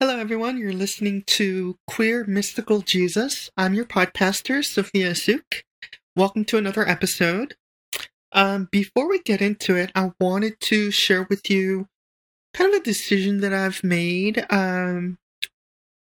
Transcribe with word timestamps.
Hello, 0.00 0.16
everyone. 0.16 0.58
You're 0.58 0.72
listening 0.72 1.24
to 1.26 1.76
Queer 1.88 2.24
Mystical 2.24 2.82
Jesus. 2.82 3.50
I'm 3.56 3.74
your 3.74 3.84
podcaster, 3.84 4.64
Sophia 4.64 5.12
Suk. 5.12 5.64
Welcome 6.14 6.44
to 6.44 6.56
another 6.56 6.88
episode. 6.88 7.56
Um, 8.30 8.68
before 8.70 9.08
we 9.08 9.18
get 9.18 9.42
into 9.42 9.74
it, 9.74 9.90
I 9.96 10.12
wanted 10.20 10.60
to 10.60 10.92
share 10.92 11.26
with 11.28 11.50
you 11.50 11.88
kind 12.54 12.72
of 12.72 12.80
a 12.80 12.84
decision 12.84 13.40
that 13.40 13.52
I've 13.52 13.82
made. 13.82 14.46
Um, 14.50 15.18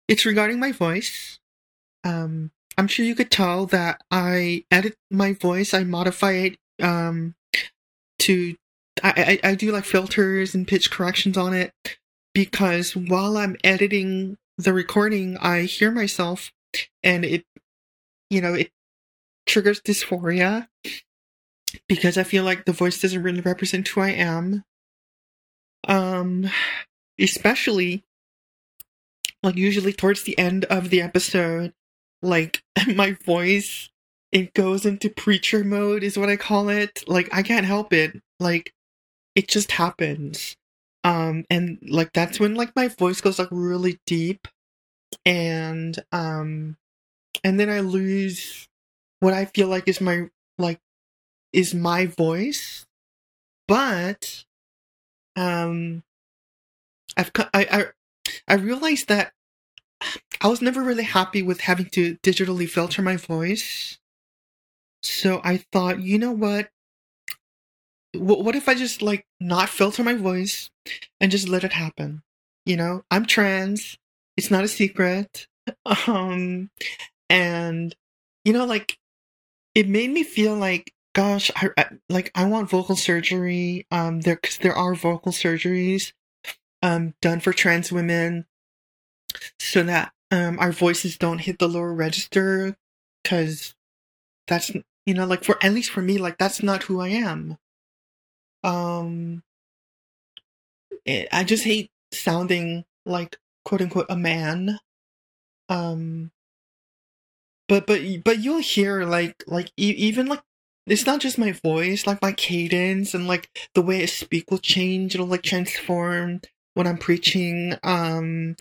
it's 0.07 0.27
regarding 0.27 0.59
my 0.59 0.71
voice. 0.71 1.39
Um, 2.03 2.51
I'm 2.77 2.87
sure 2.87 3.03
you 3.03 3.15
could 3.15 3.31
tell 3.31 3.65
that 3.65 4.03
I 4.11 4.63
edit 4.69 4.93
my 5.09 5.33
voice, 5.33 5.73
I 5.73 5.83
modify 5.83 6.33
it 6.33 6.57
um, 6.79 7.33
to, 8.19 8.57
I, 9.03 9.39
I, 9.43 9.49
I 9.49 9.55
do 9.55 9.71
like 9.71 9.85
filters 9.85 10.53
and 10.53 10.67
pitch 10.67 10.91
corrections 10.91 11.35
on 11.35 11.55
it 11.55 11.71
because 12.37 12.95
while 12.95 13.35
I'm 13.35 13.57
editing 13.63 14.37
the 14.59 14.71
recording, 14.71 15.37
I 15.37 15.63
hear 15.63 15.89
myself 15.89 16.51
and 17.01 17.25
it, 17.25 17.45
you 18.29 18.41
know, 18.41 18.53
it 18.53 18.69
triggers 19.47 19.81
dysphoria 19.81 20.67
because 21.89 22.15
I 22.15 22.21
feel 22.21 22.43
like 22.43 22.65
the 22.65 22.73
voice 22.73 23.01
doesn't 23.01 23.23
really 23.23 23.41
represent 23.41 23.87
who 23.87 24.01
I 24.01 24.09
am. 24.09 24.63
Um, 25.87 26.47
especially 27.19 28.03
like 29.41 29.55
usually 29.55 29.93
towards 29.93 30.21
the 30.21 30.37
end 30.37 30.65
of 30.65 30.91
the 30.91 31.01
episode, 31.01 31.73
like 32.21 32.61
my 32.95 33.17
voice, 33.25 33.89
it 34.31 34.53
goes 34.53 34.85
into 34.85 35.09
preacher 35.09 35.63
mode 35.63 36.03
is 36.03 36.19
what 36.19 36.29
I 36.29 36.35
call 36.35 36.69
it. 36.69 37.03
Like 37.07 37.33
I 37.33 37.41
can't 37.41 37.65
help 37.65 37.93
it. 37.93 38.21
Like 38.39 38.75
it 39.33 39.47
just 39.47 39.71
happens 39.71 40.55
um 41.07 41.45
and 41.49 41.79
like 41.87 42.11
that's 42.13 42.39
when 42.39 42.55
like 42.55 42.75
my 42.75 42.89
voice 42.89 43.21
goes 43.21 43.39
like 43.39 43.47
really 43.51 43.99
deep 44.05 44.49
and 45.25 45.99
um 46.11 46.77
and 47.43 47.59
then 47.59 47.69
i 47.69 47.79
lose 47.81 48.67
what 49.21 49.33
i 49.33 49.45
feel 49.45 49.67
like 49.67 49.87
is 49.87 50.01
my 50.01 50.27
like 50.57 50.79
is 51.53 51.73
my 51.75 52.05
voice 52.07 52.85
but 53.67 54.45
um 55.37 56.03
i've 57.17 57.31
i 57.53 57.65
i, 57.71 57.85
I 58.47 58.55
realized 58.55 59.07
that 59.09 59.33
i 60.41 60.47
was 60.47 60.61
never 60.61 60.81
really 60.81 61.03
happy 61.03 61.41
with 61.43 61.61
having 61.61 61.85
to 61.91 62.15
digitally 62.23 62.67
filter 62.69 63.01
my 63.03 63.17
voice. 63.17 63.97
So 65.01 65.41
i 65.43 65.57
thought 65.57 66.01
you 66.01 66.19
know 66.19 66.31
what 66.31 66.69
what 68.13 68.55
if 68.55 68.69
I 68.69 68.73
just 68.73 69.01
like 69.01 69.25
not 69.39 69.69
filter 69.69 70.03
my 70.03 70.13
voice 70.13 70.69
and 71.19 71.31
just 71.31 71.47
let 71.47 71.63
it 71.63 71.73
happen? 71.73 72.23
You 72.65 72.77
know, 72.77 73.03
I'm 73.11 73.25
trans. 73.25 73.97
It's 74.35 74.51
not 74.51 74.63
a 74.63 74.67
secret. 74.67 75.47
Um, 76.07 76.69
and 77.29 77.93
you 78.45 78.53
know, 78.53 78.63
like 78.63 78.97
it 79.75 79.89
made 79.89 80.09
me 80.09 80.23
feel 80.23 80.55
like, 80.55 80.93
gosh, 81.13 81.51
I, 81.57 81.71
I 81.77 81.87
like 82.07 82.31
I 82.35 82.45
want 82.45 82.69
vocal 82.69 82.95
surgery. 82.95 83.85
Um, 83.91 84.21
there 84.21 84.37
because 84.37 84.59
there 84.59 84.75
are 84.77 84.95
vocal 84.95 85.33
surgeries, 85.33 86.13
um, 86.81 87.15
done 87.21 87.41
for 87.41 87.51
trans 87.51 87.91
women, 87.91 88.45
so 89.59 89.83
that 89.83 90.13
um 90.31 90.57
our 90.59 90.71
voices 90.71 91.17
don't 91.17 91.39
hit 91.39 91.59
the 91.59 91.67
lower 91.67 91.93
register, 91.93 92.77
because 93.21 93.75
that's 94.47 94.71
you 95.05 95.13
know 95.13 95.25
like 95.25 95.43
for 95.43 95.57
at 95.61 95.73
least 95.73 95.89
for 95.89 96.01
me 96.01 96.17
like 96.17 96.37
that's 96.37 96.63
not 96.63 96.83
who 96.83 97.01
I 97.01 97.09
am 97.09 97.57
um 98.63 99.43
it, 101.05 101.27
i 101.31 101.43
just 101.43 101.63
hate 101.63 101.89
sounding 102.11 102.85
like 103.05 103.37
quote 103.65 103.81
unquote 103.81 104.05
a 104.09 104.15
man. 104.15 104.79
Um 105.69 106.31
but 107.67 107.85
but 107.85 108.01
but 108.23 108.39
you'll 108.39 108.59
hear 108.59 109.03
like 109.03 109.43
like 109.47 109.71
e- 109.77 109.95
even 109.97 110.27
like 110.27 110.41
it's 110.85 111.05
not 111.05 111.19
just 111.19 111.37
my 111.37 111.51
voice 111.51 112.07
like 112.07 112.21
my 112.21 112.31
cadence 112.31 113.13
and 113.13 113.27
like 113.27 113.49
the 113.75 113.81
way 113.81 114.01
i 114.03 114.05
speak 114.05 114.49
will 114.49 114.57
change. 114.57 115.15
It'll 115.15 115.27
like 115.27 115.43
transform 115.43 116.41
when 116.75 116.87
i'm 116.87 116.97
preaching. 116.97 117.75
Um 117.83 118.55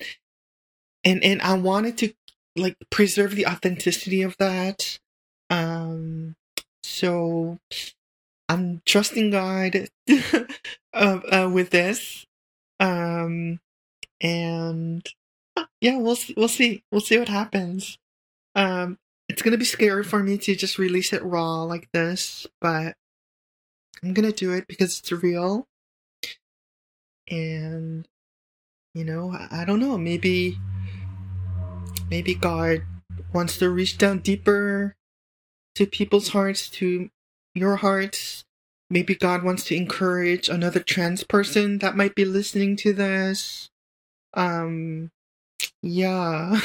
and 1.04 1.22
and 1.24 1.40
i 1.42 1.54
wanted 1.54 1.98
to 1.98 2.12
like 2.56 2.76
preserve 2.90 3.34
the 3.34 3.46
authenticity 3.46 4.22
of 4.22 4.36
that. 4.38 4.98
Um 5.50 6.36
so 6.82 7.58
I'm 8.48 8.82
trusting 8.84 9.30
God 9.30 9.88
uh, 10.94 11.20
uh, 11.32 11.50
with 11.52 11.70
this, 11.70 12.26
um, 12.78 13.58
and 14.20 15.06
yeah, 15.80 15.98
we'll 15.98 16.16
see, 16.16 16.34
we'll 16.36 16.48
see, 16.48 16.84
we'll 16.92 17.00
see 17.00 17.18
what 17.18 17.28
happens. 17.28 17.98
Um, 18.54 18.98
it's 19.28 19.42
gonna 19.42 19.56
be 19.56 19.64
scary 19.64 20.04
for 20.04 20.22
me 20.22 20.38
to 20.38 20.54
just 20.54 20.78
release 20.78 21.12
it 21.12 21.24
raw 21.24 21.64
like 21.64 21.88
this, 21.92 22.46
but 22.60 22.94
I'm 24.02 24.14
gonna 24.14 24.32
do 24.32 24.52
it 24.52 24.68
because 24.68 24.98
it's 25.00 25.10
real, 25.10 25.66
and 27.28 28.06
you 28.94 29.04
know, 29.04 29.32
I, 29.32 29.62
I 29.62 29.64
don't 29.64 29.80
know, 29.80 29.98
maybe, 29.98 30.56
maybe 32.08 32.34
God 32.34 32.82
wants 33.32 33.58
to 33.58 33.68
reach 33.70 33.98
down 33.98 34.20
deeper 34.20 34.94
to 35.74 35.86
people's 35.86 36.28
hearts 36.28 36.70
to 36.70 37.10
your 37.56 37.76
hearts. 37.76 38.44
Maybe 38.88 39.14
God 39.14 39.42
wants 39.42 39.64
to 39.64 39.76
encourage 39.76 40.48
another 40.48 40.80
trans 40.80 41.24
person 41.24 41.78
that 41.78 41.96
might 41.96 42.14
be 42.14 42.24
listening 42.24 42.76
to 42.76 42.92
this. 42.92 43.70
Um, 44.34 45.10
yeah. 45.82 46.60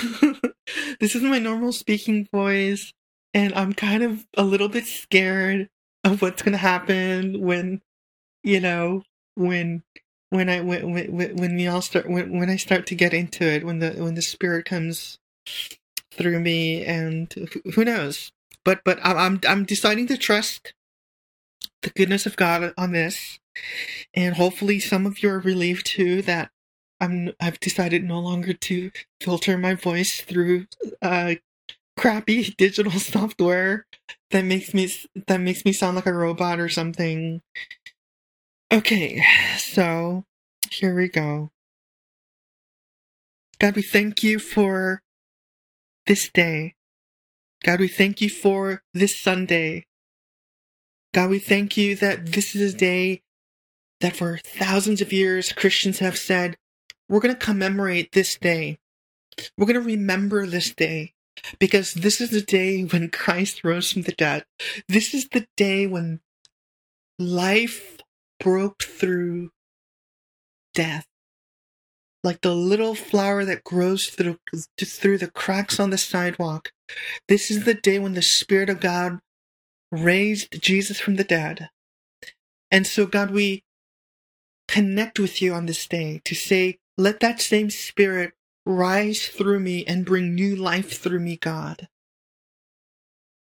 this 1.00 1.16
is 1.16 1.24
my 1.24 1.40
normal 1.40 1.72
speaking 1.72 2.28
voice, 2.32 2.94
and 3.34 3.54
I'm 3.56 3.74
kind 3.74 4.04
of 4.04 4.26
a 4.36 4.44
little 4.44 4.70
bit 4.70 4.86
scared 4.86 5.70
of 6.04 6.22
what's 6.22 6.42
gonna 6.42 6.58
happen 6.58 7.42
when, 7.42 7.82
you 8.44 8.60
know, 8.60 9.04
when 9.36 9.84
when 10.32 10.50
I 10.50 10.62
when 10.62 10.92
when, 10.92 11.36
when 11.36 11.56
we 11.56 11.68
all 11.68 11.82
start 11.82 12.10
when 12.10 12.38
when 12.40 12.50
I 12.50 12.56
start 12.56 12.88
to 12.88 12.96
get 12.96 13.14
into 13.14 13.44
it 13.44 13.64
when 13.64 13.80
the 13.80 13.92
when 13.92 14.16
the 14.16 14.22
spirit 14.22 14.66
comes 14.66 15.20
through 16.12 16.40
me 16.40 16.84
and 16.84 17.34
who 17.76 17.86
knows 17.86 18.32
but 18.64 18.82
but 18.84 19.00
I'm 19.04 19.40
I'm 19.48 19.66
deciding 19.66 20.08
to 20.08 20.18
trust 20.18 20.74
the 21.82 21.90
goodness 21.90 22.26
of 22.26 22.36
God 22.36 22.74
on 22.78 22.92
this, 22.92 23.40
and 24.14 24.36
hopefully 24.36 24.80
some 24.80 25.06
of 25.06 25.22
you 25.24 25.30
are 25.30 25.40
relieved 25.40 25.86
too 25.86 26.22
that 26.24 26.52
I'm 27.00 27.34
I've 27.40 27.60
decided 27.60 28.04
no 28.04 28.20
longer 28.20 28.54
to 28.54 28.92
filter 29.20 29.58
my 29.58 29.74
voice 29.74 30.22
through 30.22 30.68
uh 31.02 31.36
crappy 31.98 32.44
digital 32.58 32.92
software 32.94 33.86
that 34.32 34.46
makes 34.46 34.74
me 34.74 34.92
that 35.28 35.42
makes 35.42 35.66
me 35.66 35.74
sound 35.74 35.96
like 35.96 36.06
a 36.06 36.14
robot 36.14 36.60
or 36.60 36.70
something. 36.70 37.42
Okay, 38.72 39.22
so 39.58 40.24
here 40.70 40.96
we 40.96 41.10
go. 41.10 41.52
God, 43.60 43.76
we 43.76 43.82
thank 43.82 44.24
you 44.24 44.40
for 44.40 45.02
this 46.08 46.30
day. 46.30 46.76
God, 47.64 47.80
we 47.80 47.88
thank 47.88 48.22
you 48.22 48.30
for 48.30 48.82
this 48.94 49.20
Sunday. 49.20 49.86
God, 51.14 51.30
we 51.30 51.40
thank 51.40 51.76
you 51.76 51.96
that 51.98 52.28
this 52.28 52.56
is 52.56 52.74
a 52.74 52.78
day 52.78 53.22
that 54.00 54.16
for 54.16 54.38
thousands 54.38 55.02
of 55.02 55.12
years 55.12 55.52
Christians 55.52 56.00
have 56.00 56.18
said, 56.18 56.58
we're 57.10 57.20
going 57.20 57.36
to 57.36 57.46
commemorate 57.46 58.14
this 58.14 58.38
day. 58.38 58.80
We're 59.58 59.68
going 59.68 59.80
to 59.80 59.86
remember 59.86 60.46
this 60.46 60.74
day 60.74 61.14
because 61.60 61.94
this 61.94 62.22
is 62.22 62.30
the 62.30 62.42
day 62.42 62.84
when 62.84 63.10
Christ 63.10 63.64
rose 63.64 63.92
from 63.92 64.04
the 64.04 64.14
dead. 64.14 64.46
This 64.88 65.14
is 65.14 65.28
the 65.30 65.48
day 65.58 65.88
when 65.88 66.22
life 67.20 67.98
broke 68.40 68.84
through 68.84 69.52
death. 70.74 71.06
Like 72.24 72.42
the 72.42 72.56
little 72.56 72.96
flower 72.96 73.44
that 73.46 73.64
grows 73.64 74.08
through, 74.08 74.38
through 74.80 75.18
the 75.18 75.32
cracks 75.32 75.80
on 75.80 75.90
the 75.90 75.98
sidewalk. 75.98 76.72
This 77.28 77.50
is 77.50 77.66
the 77.66 77.74
day 77.74 78.00
when 78.00 78.14
the 78.14 78.22
Spirit 78.22 78.70
of 78.70 78.80
God 78.80 79.20
raised 79.92 80.62
Jesus 80.62 81.00
from 81.00 81.16
the 81.16 81.24
dead. 81.24 81.70
And 82.70 82.88
so, 82.88 83.06
God, 83.06 83.32
we 83.32 83.64
connect 84.68 85.20
with 85.20 85.42
you 85.42 85.54
on 85.54 85.66
this 85.66 85.86
day 85.86 86.22
to 86.24 86.34
say, 86.34 86.80
let 86.98 87.20
that 87.20 87.42
same 87.42 87.70
spirit 87.70 88.34
rise 88.66 89.28
through 89.28 89.60
me 89.60 89.86
and 89.86 90.06
bring 90.06 90.34
new 90.34 90.56
life 90.56 91.02
through 91.02 91.20
me, 91.20 91.36
God. 91.36 91.90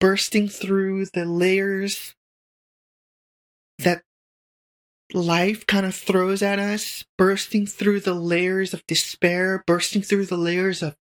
Bursting 0.01 0.49
through 0.49 1.07
the 1.07 1.25
layers 1.25 2.15
that 3.79 4.03
life 5.15 5.67
kind 5.67 5.87
of 5.87 5.95
throws 5.95 6.43
at 6.43 6.59
us, 6.59 7.05
bursting 7.17 7.67
through 7.67 8.01
the 8.01 8.15
layers 8.15 8.75
of 8.75 8.87
despair, 8.87 9.63
bursting 9.67 10.03
through 10.03 10.27
the 10.27 10.37
layers 10.37 10.83
of 10.83 10.97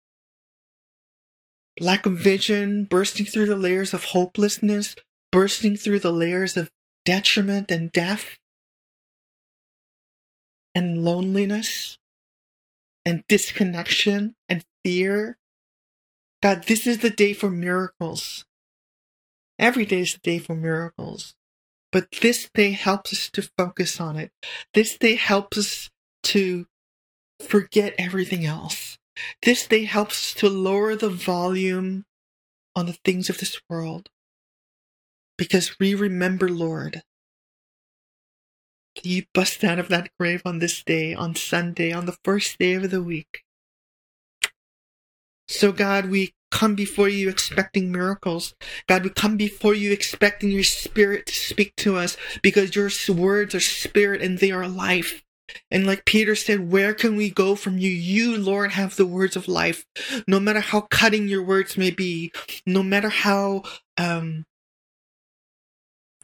lack 1.79 2.05
of 2.05 2.17
vision, 2.17 2.85
bursting 2.85 3.25
through 3.25 3.47
the 3.47 3.55
layers 3.55 3.93
of 3.93 4.05
hopelessness, 4.05 4.95
bursting 5.33 5.77
through 5.77 5.99
the 5.99 6.13
layers 6.13 6.57
of 6.57 6.71
detriment 7.05 7.71
and 7.71 7.91
death 7.91 8.39
and 10.75 11.03
loneliness. 11.05 11.89
and 13.05 13.23
disconnection 13.29 14.35
and 14.49 14.65
fear. 14.85 15.37
God, 16.43 16.65
this 16.65 16.87
is 16.87 16.99
the 16.99 17.11
day 17.11 17.33
for 17.33 17.49
miracles. 17.49 18.45
Every 19.59 19.85
day 19.85 20.01
is 20.01 20.13
the 20.13 20.19
day 20.19 20.39
for 20.39 20.55
miracles. 20.55 21.35
But 21.91 22.11
this 22.21 22.49
day 22.53 22.71
helps 22.71 23.13
us 23.13 23.29
to 23.31 23.49
focus 23.57 24.01
on 24.01 24.17
it. 24.17 24.31
This 24.73 24.97
day 24.97 25.15
helps 25.15 25.57
us 25.57 25.91
to 26.25 26.67
forget 27.41 27.95
everything 27.99 28.45
else. 28.45 28.97
This 29.43 29.67
day 29.67 29.85
helps 29.85 30.15
us 30.15 30.41
to 30.41 30.49
lower 30.49 30.95
the 30.95 31.09
volume 31.09 32.05
on 32.75 32.87
the 32.87 32.97
things 33.05 33.29
of 33.29 33.39
this 33.39 33.61
world. 33.69 34.09
Because 35.37 35.79
we 35.79 35.95
remember, 35.95 36.49
Lord, 36.49 37.03
that 38.95 39.05
you 39.05 39.23
bust 39.33 39.63
out 39.63 39.79
of 39.79 39.89
that 39.89 40.09
grave 40.19 40.41
on 40.45 40.59
this 40.59 40.83
day, 40.83 41.13
on 41.13 41.35
Sunday, 41.35 41.91
on 41.91 42.05
the 42.05 42.17
first 42.23 42.59
day 42.59 42.73
of 42.73 42.89
the 42.91 43.01
week. 43.01 43.43
So, 45.47 45.71
God, 45.71 46.09
we 46.09 46.33
come 46.51 46.75
before 46.75 47.09
you 47.09 47.29
expecting 47.29 47.91
miracles. 47.91 48.53
God, 48.87 49.03
we 49.03 49.09
come 49.09 49.37
before 49.37 49.73
you 49.73 49.91
expecting 49.91 50.51
your 50.51 50.63
spirit 50.63 51.25
to 51.25 51.33
speak 51.33 51.75
to 51.77 51.97
us 51.97 52.15
because 52.41 52.75
your 52.75 52.89
words 53.09 53.55
are 53.55 53.59
spirit 53.59 54.21
and 54.21 54.37
they 54.37 54.51
are 54.51 54.67
life. 54.67 55.23
And 55.69 55.85
like 55.85 56.05
Peter 56.05 56.35
said, 56.35 56.71
where 56.71 56.93
can 56.93 57.15
we 57.15 57.29
go 57.29 57.55
from 57.55 57.77
you? 57.77 57.89
You, 57.89 58.37
Lord, 58.37 58.71
have 58.71 58.95
the 58.95 59.05
words 59.05 59.35
of 59.35 59.47
life. 59.47 59.85
No 60.27 60.39
matter 60.39 60.61
how 60.61 60.81
cutting 60.81 61.27
your 61.27 61.43
words 61.43 61.77
may 61.77 61.91
be, 61.91 62.31
no 62.65 62.81
matter 62.81 63.09
how 63.09 63.63
um, 63.97 64.45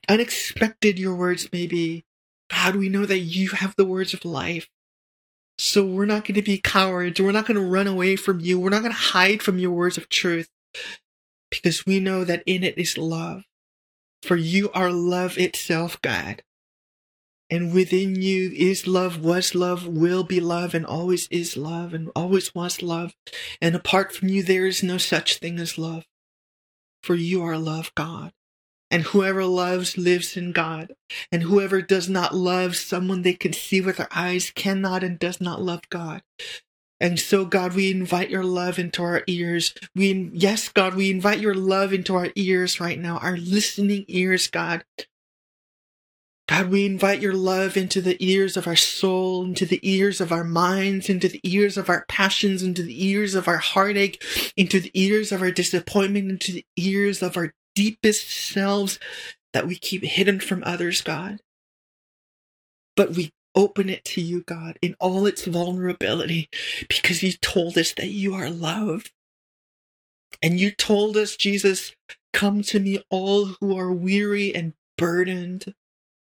unexpected 0.09 0.99
your 0.99 1.15
words 1.15 1.51
may 1.53 1.67
be, 1.67 2.05
God, 2.49 2.75
we 2.75 2.89
know 2.89 3.05
that 3.05 3.19
you 3.19 3.49
have 3.49 3.75
the 3.75 3.85
words 3.85 4.13
of 4.13 4.25
life. 4.25 4.67
So 5.57 5.85
we're 5.85 6.05
not 6.05 6.25
going 6.25 6.35
to 6.35 6.41
be 6.41 6.57
cowards. 6.57 7.19
We're 7.19 7.31
not 7.31 7.45
going 7.45 7.59
to 7.59 7.65
run 7.65 7.87
away 7.87 8.15
from 8.15 8.39
you. 8.39 8.59
We're 8.59 8.69
not 8.69 8.81
going 8.81 8.93
to 8.93 8.97
hide 8.97 9.41
from 9.43 9.59
your 9.59 9.71
words 9.71 9.97
of 9.97 10.09
truth 10.09 10.49
because 11.51 11.85
we 11.85 11.99
know 11.99 12.23
that 12.23 12.43
in 12.45 12.63
it 12.63 12.77
is 12.77 12.97
love. 12.97 13.43
For 14.23 14.35
you 14.35 14.71
are 14.71 14.91
love 14.91 15.37
itself, 15.37 16.01
God. 16.01 16.43
And 17.49 17.73
within 17.73 18.21
you 18.21 18.51
is 18.55 18.85
love, 18.85 19.23
was 19.23 19.55
love, 19.55 19.87
will 19.87 20.23
be 20.23 20.39
love, 20.39 20.75
and 20.75 20.85
always 20.85 21.27
is 21.29 21.57
love, 21.57 21.93
and 21.93 22.11
always 22.15 22.53
was 22.53 22.83
love. 22.83 23.15
And 23.59 23.75
apart 23.75 24.13
from 24.13 24.29
you, 24.29 24.43
there 24.43 24.67
is 24.67 24.83
no 24.83 24.97
such 24.97 25.37
thing 25.37 25.59
as 25.59 25.77
love. 25.77 26.05
For 27.01 27.15
you 27.15 27.41
are 27.41 27.57
love, 27.57 27.91
God. 27.95 28.33
And 28.91 29.03
whoever 29.03 29.45
loves 29.45 29.97
lives 29.97 30.35
in 30.35 30.51
God. 30.51 30.93
And 31.31 31.43
whoever 31.43 31.81
does 31.81 32.09
not 32.09 32.35
love 32.35 32.75
someone 32.75 33.21
they 33.21 33.33
can 33.33 33.53
see 33.53 33.81
with 33.81 33.97
their 33.97 34.09
eyes 34.11 34.51
cannot 34.51 35.03
and 35.03 35.19
does 35.19 35.39
not 35.39 35.61
love 35.61 35.81
God. 35.89 36.23
And 36.99 37.19
so, 37.19 37.45
God, 37.45 37.75
we 37.75 37.91
invite 37.91 38.29
your 38.29 38.43
love 38.43 38.77
into 38.77 39.03
our 39.03 39.23
ears. 39.27 39.73
We, 39.95 40.29
yes, 40.33 40.67
God, 40.67 40.95
we 40.95 41.09
invite 41.09 41.39
your 41.39 41.53
love 41.53 41.93
into 41.93 42.15
our 42.15 42.29
ears 42.35 42.79
right 42.79 42.99
now, 42.99 43.17
our 43.19 43.37
listening 43.37 44.05
ears, 44.07 44.47
God. 44.47 44.83
God, 46.49 46.71
we 46.71 46.85
invite 46.85 47.21
your 47.21 47.35
love 47.35 47.77
into 47.77 48.01
the 48.01 48.17
ears 48.19 48.57
of 48.57 48.65
our 48.65 48.75
soul, 48.75 49.45
into 49.45 49.67
the 49.67 49.79
ears 49.83 50.19
of 50.19 50.31
our 50.31 50.43
minds, 50.43 51.07
into 51.07 51.29
the 51.29 51.39
ears 51.43 51.77
of 51.77 51.89
our 51.89 52.05
passions, 52.09 52.63
into 52.63 52.81
the 52.81 53.05
ears 53.07 53.35
of 53.35 53.47
our 53.47 53.59
heartache, 53.59 54.21
into 54.57 54.79
the 54.79 54.89
ears 54.95 55.31
of 55.31 55.43
our 55.43 55.51
disappointment, 55.51 56.31
into 56.31 56.51
the 56.51 56.65
ears 56.75 57.21
of 57.21 57.37
our 57.37 57.53
deepest 57.75 58.29
selves 58.29 58.99
that 59.53 59.67
we 59.67 59.75
keep 59.75 60.03
hidden 60.03 60.39
from 60.39 60.63
others, 60.65 61.01
God. 61.01 61.39
But 62.95 63.11
we 63.11 63.31
open 63.55 63.89
it 63.89 64.05
to 64.05 64.21
you, 64.21 64.41
God, 64.41 64.77
in 64.81 64.95
all 64.99 65.25
its 65.25 65.45
vulnerability, 65.45 66.49
because 66.87 67.23
you 67.23 67.33
told 67.33 67.77
us 67.77 67.93
that 67.93 68.09
you 68.09 68.33
are 68.33 68.49
love. 68.49 69.05
And 70.41 70.59
you 70.59 70.71
told 70.71 71.17
us, 71.17 71.35
Jesus, 71.35 71.93
come 72.33 72.61
to 72.63 72.79
me, 72.79 73.03
all 73.09 73.45
who 73.59 73.77
are 73.77 73.91
weary 73.91 74.53
and 74.53 74.73
burdened 74.97 75.73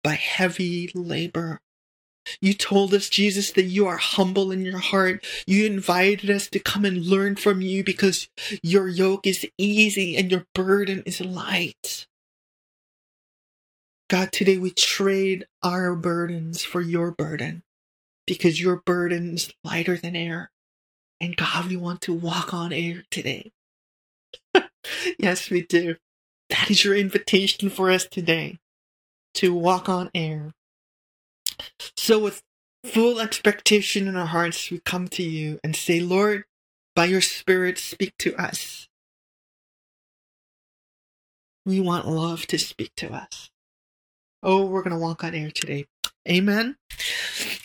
by 0.02 0.14
heavy 0.14 0.90
labor. 0.94 1.60
You 2.40 2.54
told 2.54 2.94
us, 2.94 3.08
Jesus, 3.08 3.50
that 3.52 3.64
you 3.64 3.86
are 3.86 3.96
humble 3.96 4.52
in 4.52 4.62
your 4.62 4.78
heart. 4.78 5.24
You 5.46 5.66
invited 5.66 6.30
us 6.30 6.48
to 6.50 6.58
come 6.58 6.84
and 6.84 7.04
learn 7.04 7.36
from 7.36 7.60
you 7.60 7.82
because 7.82 8.28
your 8.62 8.88
yoke 8.88 9.26
is 9.26 9.46
easy 9.58 10.16
and 10.16 10.30
your 10.30 10.46
burden 10.54 11.02
is 11.06 11.20
light. 11.20 12.06
God, 14.08 14.32
today 14.32 14.58
we 14.58 14.70
trade 14.70 15.46
our 15.62 15.94
burdens 15.94 16.64
for 16.64 16.80
your 16.80 17.12
burden 17.12 17.62
because 18.26 18.60
your 18.60 18.82
burden 18.84 19.34
is 19.34 19.52
lighter 19.64 19.96
than 19.96 20.16
air. 20.16 20.50
And 21.20 21.36
God, 21.36 21.68
we 21.68 21.76
want 21.76 22.00
to 22.02 22.12
walk 22.12 22.52
on 22.52 22.72
air 22.72 23.04
today. 23.10 23.52
yes, 25.18 25.50
we 25.50 25.62
do. 25.62 25.96
That 26.48 26.70
is 26.70 26.84
your 26.84 26.96
invitation 26.96 27.70
for 27.70 27.90
us 27.90 28.06
today 28.06 28.58
to 29.34 29.54
walk 29.54 29.88
on 29.88 30.10
air. 30.14 30.52
So, 31.96 32.18
with 32.18 32.42
full 32.84 33.20
expectation 33.20 34.08
in 34.08 34.16
our 34.16 34.26
hearts, 34.26 34.70
we 34.70 34.80
come 34.80 35.08
to 35.08 35.22
you 35.22 35.58
and 35.62 35.76
say, 35.76 36.00
Lord, 36.00 36.44
by 36.94 37.06
your 37.06 37.20
Spirit, 37.20 37.78
speak 37.78 38.14
to 38.18 38.34
us. 38.36 38.88
We 41.66 41.80
want 41.80 42.08
love 42.08 42.46
to 42.48 42.58
speak 42.58 42.92
to 42.96 43.12
us. 43.12 43.50
Oh, 44.42 44.64
we're 44.64 44.82
going 44.82 44.94
to 44.94 45.00
walk 45.00 45.22
on 45.22 45.34
air 45.34 45.50
today. 45.50 45.86
Amen. 46.28 46.76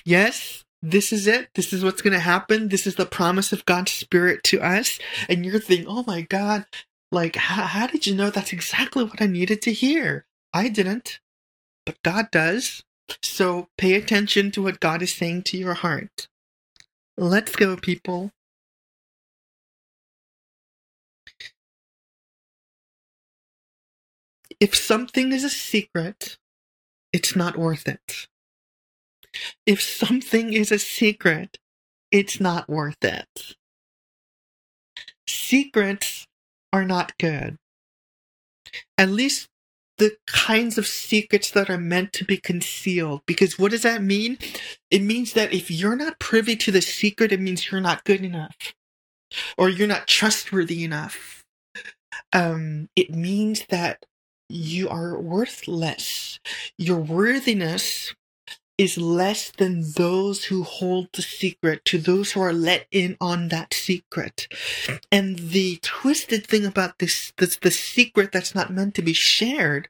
Yes, 0.03 0.63
this 0.81 1.11
is 1.11 1.27
it. 1.27 1.49
This 1.55 1.73
is 1.73 1.83
what's 1.83 2.01
going 2.01 2.13
to 2.13 2.19
happen. 2.19 2.69
This 2.69 2.85
is 2.85 2.95
the 2.95 3.05
promise 3.05 3.51
of 3.51 3.65
God's 3.65 3.91
Spirit 3.91 4.43
to 4.45 4.61
us. 4.61 4.99
And 5.27 5.45
you're 5.45 5.59
thinking, 5.59 5.87
oh 5.87 6.03
my 6.05 6.21
God, 6.21 6.65
like, 7.11 7.35
how, 7.35 7.63
how 7.63 7.87
did 7.87 8.05
you 8.05 8.15
know 8.15 8.29
that's 8.29 8.53
exactly 8.53 9.03
what 9.03 9.21
I 9.21 9.27
needed 9.27 9.61
to 9.63 9.73
hear? 9.73 10.25
I 10.53 10.69
didn't, 10.69 11.19
but 11.85 12.01
God 12.03 12.29
does. 12.31 12.83
So 13.23 13.69
pay 13.77 13.95
attention 13.95 14.51
to 14.51 14.63
what 14.63 14.79
God 14.79 15.01
is 15.01 15.13
saying 15.13 15.43
to 15.43 15.57
your 15.57 15.75
heart. 15.75 16.27
Let's 17.17 17.55
go, 17.55 17.77
people. 17.77 18.31
If 24.59 24.75
something 24.75 25.31
is 25.33 25.43
a 25.43 25.49
secret, 25.49 26.37
it's 27.13 27.35
not 27.35 27.57
worth 27.57 27.87
it. 27.87 28.27
If 29.65 29.81
something 29.81 30.53
is 30.53 30.71
a 30.71 30.79
secret, 30.79 31.57
it's 32.11 32.39
not 32.39 32.69
worth 32.69 33.03
it. 33.03 33.55
Secrets 35.27 36.27
are 36.73 36.85
not 36.85 37.17
good. 37.17 37.57
At 38.97 39.09
least 39.09 39.47
the 39.97 40.17
kinds 40.27 40.77
of 40.77 40.87
secrets 40.87 41.51
that 41.51 41.69
are 41.69 41.77
meant 41.77 42.13
to 42.13 42.25
be 42.25 42.37
concealed. 42.37 43.21
Because 43.25 43.57
what 43.57 43.71
does 43.71 43.83
that 43.83 44.03
mean? 44.03 44.37
It 44.91 45.01
means 45.01 45.33
that 45.33 45.53
if 45.53 45.71
you're 45.71 45.95
not 45.95 46.19
privy 46.19 46.55
to 46.57 46.71
the 46.71 46.81
secret, 46.81 47.31
it 47.31 47.39
means 47.39 47.71
you're 47.71 47.81
not 47.81 48.03
good 48.03 48.23
enough 48.23 48.73
or 49.57 49.69
you're 49.69 49.87
not 49.87 50.07
trustworthy 50.07 50.83
enough. 50.83 51.43
Um, 52.33 52.89
it 52.95 53.11
means 53.11 53.65
that 53.69 54.05
you 54.49 54.89
are 54.89 55.19
worthless. 55.19 56.39
Your 56.77 56.99
worthiness 56.99 58.13
is 58.77 58.97
less 58.97 59.51
than 59.51 59.93
those 59.93 60.45
who 60.45 60.63
hold 60.63 61.07
the 61.13 61.21
secret 61.21 61.85
to 61.85 61.97
those 61.97 62.33
who 62.33 62.41
are 62.41 62.53
let 62.53 62.87
in 62.91 63.15
on 63.21 63.47
that 63.47 63.73
secret. 63.73 64.47
And 65.11 65.37
the 65.37 65.79
twisted 65.81 66.45
thing 66.45 66.65
about 66.65 66.99
this, 66.99 67.31
this 67.37 67.57
the 67.57 67.71
secret 67.71 68.31
that's 68.31 68.53
not 68.53 68.73
meant 68.73 68.95
to 68.95 69.01
be 69.01 69.13
shared 69.13 69.87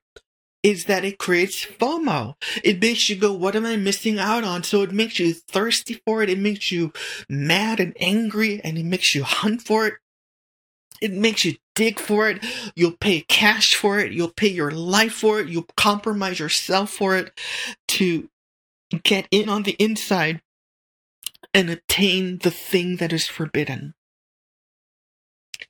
is 0.62 0.86
that 0.86 1.06
it 1.06 1.20
creates 1.20 1.64
FOMO. 1.64 2.36
It 2.64 2.82
makes 2.82 3.08
you 3.08 3.16
go, 3.16 3.32
what 3.32 3.56
am 3.56 3.66
I 3.66 3.76
missing 3.76 4.18
out 4.18 4.44
on? 4.44 4.64
So 4.64 4.82
it 4.82 4.92
makes 4.92 5.20
you 5.20 5.34
thirsty 5.34 6.02
for 6.06 6.24
it. 6.24 6.30
It 6.30 6.40
makes 6.40 6.72
you 6.72 6.92
mad 7.30 7.80
and 7.80 7.96
angry 8.00 8.62
and 8.64 8.78
it 8.78 8.86
makes 8.86 9.14
you 9.14 9.24
hunt 9.24 9.62
for 9.62 9.86
it. 9.86 9.94
It 11.02 11.12
makes 11.12 11.46
you 11.46 11.58
dig 11.76 12.00
for 12.00 12.30
it. 12.30 12.44
You'll 12.76 12.98
pay 13.00 13.22
cash 13.22 13.76
for 13.76 14.00
it. 14.00 14.12
You'll 14.12 14.34
pay 14.34 14.48
your 14.48 14.72
life 14.72 15.14
for 15.14 15.40
it. 15.40 15.50
You'll 15.50 15.68
compromise 15.78 16.40
yourself 16.40 16.90
for 16.90 17.16
it 17.16 17.40
to 17.90 18.28
get 19.04 19.28
in 19.32 19.50
on 19.50 19.64
the 19.64 19.76
inside 19.80 20.42
and 21.54 21.70
attain 21.70 22.40
the 22.40 22.52
thing 22.52 22.98
that 22.98 23.14
is 23.14 23.28
forbidden. 23.28 23.94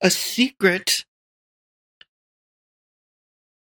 A 0.01 0.09
secret, 0.09 1.05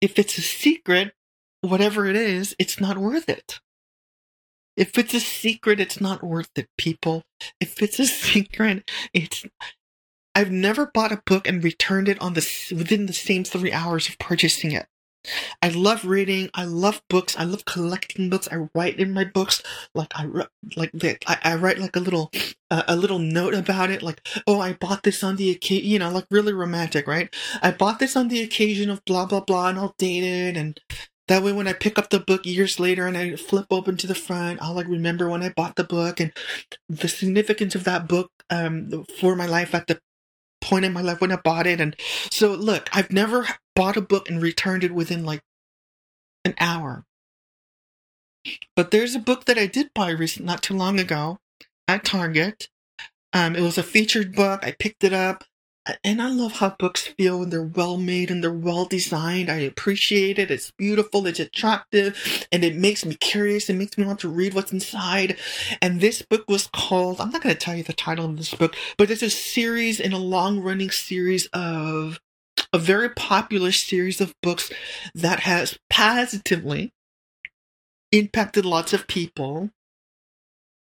if 0.01 0.19
it's 0.19 0.39
a 0.39 0.43
secret, 0.43 1.15
whatever 1.61 2.07
it 2.07 2.17
is, 2.17 2.57
it's 2.59 2.81
not 2.81 2.99
worth 2.99 3.29
it. 3.29 3.61
If 4.77 4.97
it's 4.99 5.15
a 5.15 5.21
secret, 5.21 5.81
it's 5.81 6.01
not 6.01 6.23
worth 6.23 6.51
it, 6.57 6.69
people. 6.79 7.23
If 7.61 7.83
it's 7.83 7.99
a 7.99 8.07
secret, 8.07 8.91
it's. 9.13 9.45
I've 10.35 10.53
never 10.53 10.87
bought 10.87 11.13
a 11.13 11.23
book 11.27 11.49
and 11.49 11.65
returned 11.65 12.09
it 12.09 12.21
on 12.21 12.35
the 12.35 12.47
within 12.75 13.07
the 13.07 13.13
same 13.13 13.45
three 13.45 13.73
hours 13.73 14.09
of 14.09 14.19
purchasing 14.19 14.73
it. 14.73 14.87
I 15.63 15.69
love 15.69 16.05
reading. 16.05 16.51
I 16.55 16.65
love 16.65 17.03
books. 17.09 17.37
I 17.37 17.45
love 17.45 17.65
collecting 17.65 18.31
books. 18.31 18.49
I 18.51 18.69
write 18.75 18.99
in 18.99 19.13
my 19.13 19.25
books. 19.25 19.63
Like 19.95 20.13
I 20.15 20.27
like 20.77 20.93
I, 21.27 21.39
I 21.43 21.55
write 21.57 21.79
like 21.79 21.97
a 21.97 22.01
little 22.01 22.31
uh, 22.71 22.85
a 22.89 22.97
little 22.97 23.19
note 23.19 23.55
about 23.55 23.91
it. 23.91 24.03
Like 24.03 24.27
oh, 24.47 24.61
I 24.61 24.75
bought 24.75 25.03
this 25.03 25.23
on 25.23 25.37
the 25.37 25.51
occasion. 25.51 25.89
You 25.89 25.99
know, 25.99 26.11
like 26.11 26.27
really 26.31 26.53
romantic, 26.53 27.07
right? 27.07 27.35
I 27.63 27.71
bought 27.73 27.99
this 27.99 28.17
on 28.17 28.29
the 28.29 28.43
occasion 28.43 28.91
of 28.91 29.05
blah 29.05 29.27
blah 29.27 29.41
blah, 29.41 29.69
and 29.69 29.79
I'll 29.79 29.95
date 29.99 30.25
it. 30.25 30.57
And 30.57 30.81
that 31.29 31.43
way, 31.43 31.53
when 31.53 31.69
I 31.69 31.73
pick 31.75 31.99
up 31.99 32.11
the 32.11 32.21
book 32.21 32.47
years 32.47 32.81
later 32.81 33.07
and 33.07 33.17
I 33.17 33.37
flip 33.37 33.67
open 33.71 33.97
to 33.99 34.07
the 34.07 34.15
front, 34.15 34.63
I'll 34.63 34.75
like 34.75 34.89
remember 34.89 35.29
when 35.29 35.43
I 35.43 35.51
bought 35.51 35.77
the 35.77 35.85
book 35.85 36.21
and 36.21 36.33
the 36.89 37.09
significance 37.09 37.75
of 37.75 37.85
that 37.85 38.09
book 38.09 38.31
um 38.51 39.05
for 39.19 39.37
my 39.37 39.47
life 39.47 39.75
at 39.75 39.87
the 39.89 40.01
point 40.61 40.85
in 40.85 40.93
my 40.93 41.01
life 41.01 41.21
when 41.21 41.33
I 41.33 41.37
bought 41.37 41.67
it. 41.67 41.81
And 41.81 41.97
so, 42.31 42.53
look, 42.55 42.89
I've 42.93 43.13
never 43.13 43.47
bought 43.75 43.97
a 43.97 44.03
book 44.03 44.29
and 44.29 44.43
returned 44.43 44.85
it 44.85 44.95
within 44.95 45.25
like 45.25 45.41
an 46.45 46.55
hour. 46.59 47.05
But 48.77 48.91
there's 48.91 49.15
a 49.15 49.21
book 49.21 49.45
that 49.47 49.59
I 49.59 49.67
did 49.67 49.93
buy 49.95 50.11
recent, 50.11 50.47
not 50.47 50.63
too 50.63 50.75
long 50.75 50.99
ago 50.99 51.39
at 51.87 52.05
Target. 52.05 52.69
Um, 53.33 53.57
it 53.57 53.61
was 53.61 53.79
a 53.79 53.83
featured 53.83 54.35
book. 54.35 54.65
I 54.65 54.73
picked 54.73 55.05
it 55.05 55.13
up. 55.13 55.45
And 56.05 56.21
I 56.21 56.29
love 56.29 56.53
how 56.53 56.77
books 56.79 57.07
feel 57.07 57.41
when 57.41 57.51
they're 57.51 57.63
well 57.63 57.97
made 57.97 58.31
and 58.31 58.43
they're 58.43 58.53
well 58.53 58.85
designed. 58.85 59.51
I 59.51 59.59
appreciate 59.59 60.39
it. 60.39 60.51
It's 60.51 60.71
beautiful, 60.73 61.27
it's 61.27 61.41
attractive, 61.41 62.47
and 62.53 62.65
it 62.65 62.77
makes 62.77 63.05
me 63.05 63.15
curious. 63.15 63.71
It 63.71 63.75
makes 63.75 63.97
me 63.97 64.05
want 64.05 64.21
to 64.21 64.29
read 64.29 64.55
what's 64.55 64.73
inside. 64.73 65.39
And 65.81 66.01
this 66.01 66.23
book 66.23 66.45
was 66.49 66.69
called, 66.69 67.21
I'm 67.21 67.31
not 67.31 67.43
going 67.43 67.55
to 67.55 67.61
tell 67.61 67.77
you 67.77 67.83
the 67.83 67.93
title 67.93 68.27
of 68.27 68.37
this 68.37 68.55
book, 68.55 68.77
but 68.97 69.11
it's 69.11 69.23
a 69.23 69.31
series 69.31 70.01
in 70.01 70.13
a 70.13 70.19
long 70.19 70.61
running 70.61 70.91
series 70.91 71.47
of 71.53 72.21
a 72.73 72.79
very 72.79 73.09
popular 73.09 73.73
series 73.73 74.21
of 74.21 74.35
books 74.43 74.71
that 75.15 75.41
has 75.41 75.79
positively 75.89 76.93
impacted 78.13 78.65
lots 78.65 78.93
of 78.93 79.07
people. 79.07 79.71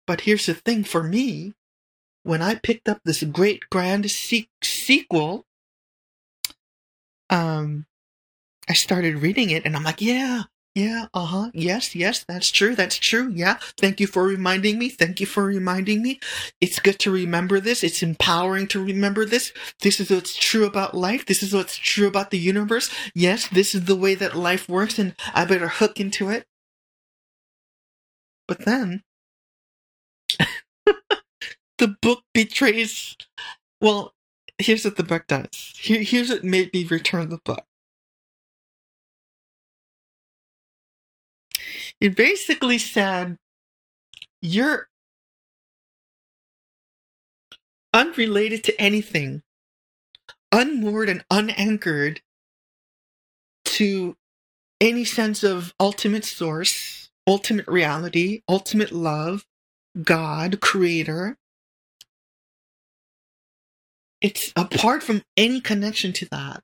But 0.06 0.22
here's 0.22 0.46
the 0.46 0.54
thing 0.54 0.84
for 0.84 1.02
me 1.02 1.54
when 2.24 2.42
I 2.42 2.56
picked 2.56 2.88
up 2.88 3.00
this 3.04 3.24
great 3.24 3.64
grand 3.70 4.10
se- 4.10 4.50
sequel, 4.62 5.46
um, 7.30 7.86
I 8.68 8.74
started 8.74 9.16
reading 9.22 9.50
it 9.50 9.66
and 9.66 9.76
I'm 9.76 9.84
like, 9.84 10.00
yeah, 10.02 10.44
yeah, 10.74 11.06
uh 11.14 11.26
huh, 11.26 11.50
yes, 11.54 11.94
yes, 11.94 12.24
that's 12.28 12.50
true, 12.50 12.74
that's 12.74 12.98
true, 12.98 13.30
yeah. 13.34 13.58
Thank 13.80 14.00
you 14.00 14.08
for 14.08 14.24
reminding 14.24 14.78
me. 14.78 14.88
Thank 14.90 15.20
you 15.20 15.26
for 15.26 15.44
reminding 15.44 16.02
me. 16.02 16.20
It's 16.60 16.80
good 16.80 16.98
to 17.00 17.12
remember 17.12 17.60
this. 17.60 17.84
It's 17.84 18.02
empowering 18.02 18.68
to 18.68 18.84
remember 18.84 19.24
this. 19.24 19.52
This 19.82 20.00
is 20.00 20.10
what's 20.10 20.36
true 20.36 20.66
about 20.66 20.94
life. 20.96 21.26
This 21.26 21.42
is 21.42 21.54
what's 21.54 21.76
true 21.76 22.08
about 22.08 22.30
the 22.32 22.38
universe. 22.38 22.90
Yes, 23.14 23.48
this 23.48 23.74
is 23.74 23.84
the 23.84 23.96
way 23.96 24.16
that 24.16 24.36
life 24.36 24.68
works 24.68 24.98
and 24.98 25.14
I 25.34 25.44
better 25.44 25.68
hook 25.68 26.00
into 26.00 26.30
it. 26.30 26.46
But 28.48 28.64
then, 28.64 29.02
the 31.84 31.96
book 32.00 32.22
betrays. 32.32 33.14
Well, 33.78 34.14
here's 34.56 34.86
what 34.86 34.96
the 34.96 35.02
book 35.02 35.26
does. 35.26 35.74
Here, 35.76 36.02
here's 36.02 36.30
what 36.30 36.42
made 36.42 36.72
me 36.72 36.84
return 36.84 37.28
the 37.28 37.40
book. 37.44 37.66
It 42.00 42.16
basically 42.16 42.78
said, 42.78 43.36
you're 44.40 44.88
unrelated 47.92 48.64
to 48.64 48.80
anything, 48.80 49.42
unmoored 50.52 51.10
and 51.10 51.22
unanchored 51.30 52.22
to 53.66 54.16
any 54.80 55.04
sense 55.04 55.44
of 55.44 55.74
ultimate 55.78 56.24
source, 56.24 57.10
ultimate 57.26 57.68
reality, 57.68 58.40
ultimate 58.48 58.90
love, 58.90 59.44
God, 60.02 60.62
creator, 60.62 61.36
it's 64.24 64.54
apart 64.56 65.02
from 65.02 65.22
any 65.36 65.60
connection 65.60 66.14
to 66.14 66.26
that. 66.30 66.62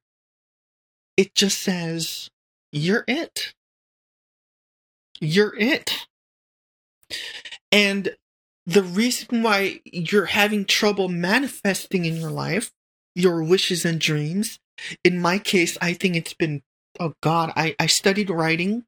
It 1.18 1.34
just 1.34 1.58
says, 1.58 2.30
you're 2.72 3.04
it. 3.06 3.52
You're 5.20 5.54
it. 5.58 6.06
And 7.70 8.16
the 8.64 8.82
reason 8.82 9.42
why 9.42 9.82
you're 9.84 10.24
having 10.24 10.64
trouble 10.64 11.10
manifesting 11.10 12.06
in 12.06 12.16
your 12.16 12.30
life, 12.30 12.72
your 13.14 13.42
wishes 13.42 13.84
and 13.84 14.00
dreams, 14.00 14.58
in 15.04 15.20
my 15.20 15.38
case, 15.38 15.76
I 15.82 15.92
think 15.92 16.16
it's 16.16 16.32
been, 16.32 16.62
oh 16.98 17.12
God, 17.20 17.52
I, 17.56 17.76
I 17.78 17.88
studied 17.88 18.30
writing 18.30 18.86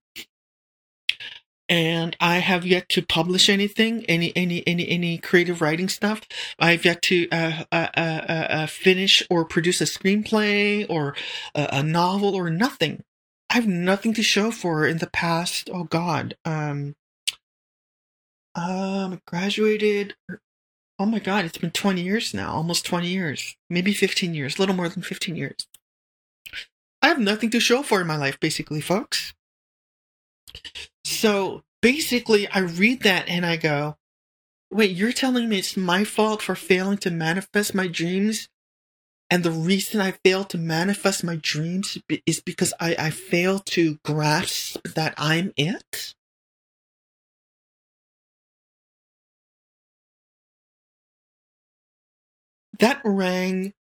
and 1.69 2.17
I 2.21 2.39
have 2.39 2.67
yet 2.67 2.89
to 2.91 3.03
publish 3.03 3.49
anything, 3.49 4.05
any 4.07 4.37
any 4.37 4.67
any 4.67 4.89
any 4.89 5.19
creative 5.19 5.61
writing 5.61 5.89
stuff. 5.89 6.23
I've 6.59 6.85
yet 6.85 7.03
to 7.03 7.29
uh, 7.31 7.65
uh, 7.71 7.89
uh, 7.97 8.01
uh, 8.29 8.47
uh 8.51 8.67
finish 8.67 9.23
or 9.31 9.45
produce 9.45 9.81
a 9.81 9.85
screenplay 9.85 10.87
or 10.89 11.15
a, 11.55 11.69
a, 11.73 11.83
novel 11.83 12.35
or 12.35 12.51
nothing. 12.51 13.03
I 13.49 13.55
have 13.55 13.67
nothing 13.67 14.15
to 14.15 14.23
show 14.23 14.51
for 14.51 14.87
in 14.87 14.99
the 14.99 15.11
past. 15.11 15.71
Oh 15.73 15.85
God, 15.85 16.37
um, 16.45 16.95
um, 18.55 19.21
graduated. 19.27 20.15
Oh 20.99 21.07
my 21.07 21.21
God, 21.21 21.45
it's 21.45 21.59
been 21.59 21.71
twenty 21.71 22.03
years 22.03 22.35
now, 22.35 22.53
almost 22.53 22.85
twenty 22.85 23.09
years, 23.09 23.57
maybe 23.71 23.95
fifteen 23.95 24.35
years, 24.35 24.57
a 24.57 24.63
little 24.63 24.75
more 24.75 24.89
than 24.89 25.03
fifteen 25.03 25.37
years. 25.37 25.67
I 27.01 27.09
have 27.09 27.19
nothing 27.19 27.51
to 27.51 27.61
show 27.61 27.83
for 27.83 28.01
in 28.01 28.07
my 28.07 28.17
life, 28.17 28.39
basically, 28.39 28.81
folks. 28.81 29.33
So 31.13 31.63
basically, 31.83 32.49
I 32.49 32.61
read 32.61 33.03
that 33.03 33.29
and 33.29 33.45
I 33.45 33.57
go, 33.57 33.97
wait, 34.71 34.97
you're 34.97 35.13
telling 35.13 35.49
me 35.49 35.59
it's 35.59 35.77
my 35.77 36.05
fault 36.05 36.43
for 36.43 36.55
failing 36.55 36.99
to 36.99 37.11
manifest 37.11 37.75
my 37.75 37.87
dreams? 37.87 38.49
And 39.31 39.45
the 39.45 39.51
reason 39.51 40.01
I 40.01 40.13
fail 40.25 40.45
to 40.45 40.59
manifest 40.59 41.23
my 41.23 41.37
dreams 41.41 41.99
is 42.27 42.41
because 42.41 42.75
I, 42.81 42.97
I 42.99 43.11
fail 43.11 43.61
to 43.61 43.99
grasp 44.05 44.79
that 44.95 45.15
I'm 45.17 45.53
it? 45.57 46.15
That 52.79 53.01
rang 53.05 53.75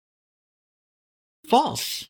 false 1.46 2.08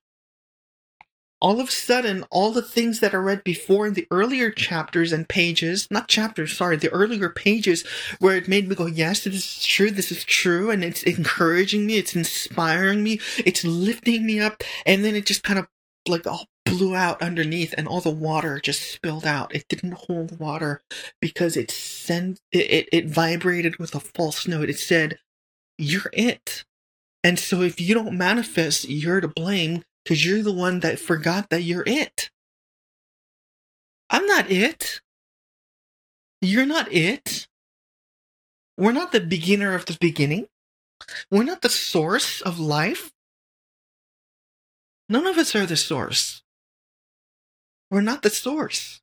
all 1.41 1.61
of 1.61 1.69
a 1.69 1.73
sudden, 1.73 2.25
all 2.31 2.51
the 2.51 2.63
things 2.63 3.01
that 3.01 3.15
I 3.15 3.19
read 3.19 3.45
before 3.45 3.87
in 3.87 3.95
the 3.95 4.07
earlier 4.11 4.51
chapters 4.51 5.13
and 5.13 5.29
pages, 5.29 5.87
not 5.91 6.09
chapters, 6.09 6.57
sorry, 6.57 6.77
the 6.77 6.91
earlier 6.91 7.29
pages 7.29 7.87
where 8.19 8.37
it 8.37 8.49
made 8.49 8.69
me 8.69 8.75
go, 8.75 8.87
yes, 8.87 9.25
this 9.25 9.35
is 9.35 9.65
true, 9.65 9.91
this 9.91 10.11
is 10.11 10.25
true, 10.25 10.71
and 10.71 10.83
it's 10.83 11.03
encouraging 11.05 11.87
me, 11.87 11.97
it's 11.97 12.17
inspiring 12.17 13.03
me, 13.03 13.21
it's 13.39 13.65
lifting 13.65 14.27
me 14.27 14.41
up, 14.41 14.63
and 14.85 15.05
then 15.05 15.15
it 15.15 15.27
just 15.27 15.43
kind 15.43 15.59
of 15.59 15.69
like 16.09 16.27
all 16.27 16.47
blew 16.65 16.95
out 16.95 17.21
underneath 17.23 17.75
and 17.77 17.89
all 17.89 18.01
the 18.01 18.11
water 18.11 18.61
just 18.61 18.83
spilled 18.83 19.27
out. 19.27 19.55
It 19.55 19.67
didn't 19.69 19.93
hold 19.93 20.39
water 20.39 20.81
because 21.21 21.57
it 21.57 21.71
sent, 21.71 22.41
it, 22.53 22.71
it, 22.71 22.89
it 22.93 23.07
vibrated 23.07 23.79
with 23.79 23.95
a 23.95 24.01
false 24.01 24.47
note. 24.47 24.69
It 24.69 24.79
said, 24.79 25.19
you're 25.77 26.11
it. 26.13 26.65
And 27.25 27.39
so 27.39 27.63
if 27.63 27.81
you 27.81 27.95
don't 27.95 28.17
manifest, 28.17 28.89
you're 28.89 29.21
to 29.21 29.29
blame 29.29 29.85
because 30.09 30.25
you're 30.25 30.43
the 30.43 30.51
one 30.51 30.81
that 30.81 30.99
forgot 30.99 31.51
that 31.51 31.65
you're 31.65 31.85
it. 31.87 32.31
I'm 34.09 34.25
not 34.25 34.51
it. 34.51 35.03
You're 36.41 36.65
not 36.65 36.91
it. 36.91 37.47
We're 38.79 38.93
not 38.93 39.13
the 39.13 39.21
beginner 39.21 39.75
of 39.75 39.85
the 39.85 39.99
beginning. 40.01 40.47
We're 41.31 41.45
not 41.45 41.61
the 41.61 41.69
source 41.69 42.41
of 42.41 42.59
life. 42.59 43.13
None 45.11 45.27
of 45.27 45.37
us 45.37 45.55
are 45.55 45.67
the 45.67 45.77
source. 45.77 46.43
We're 47.91 48.01
not 48.01 48.23
the 48.23 48.31
source. 48.31 49.03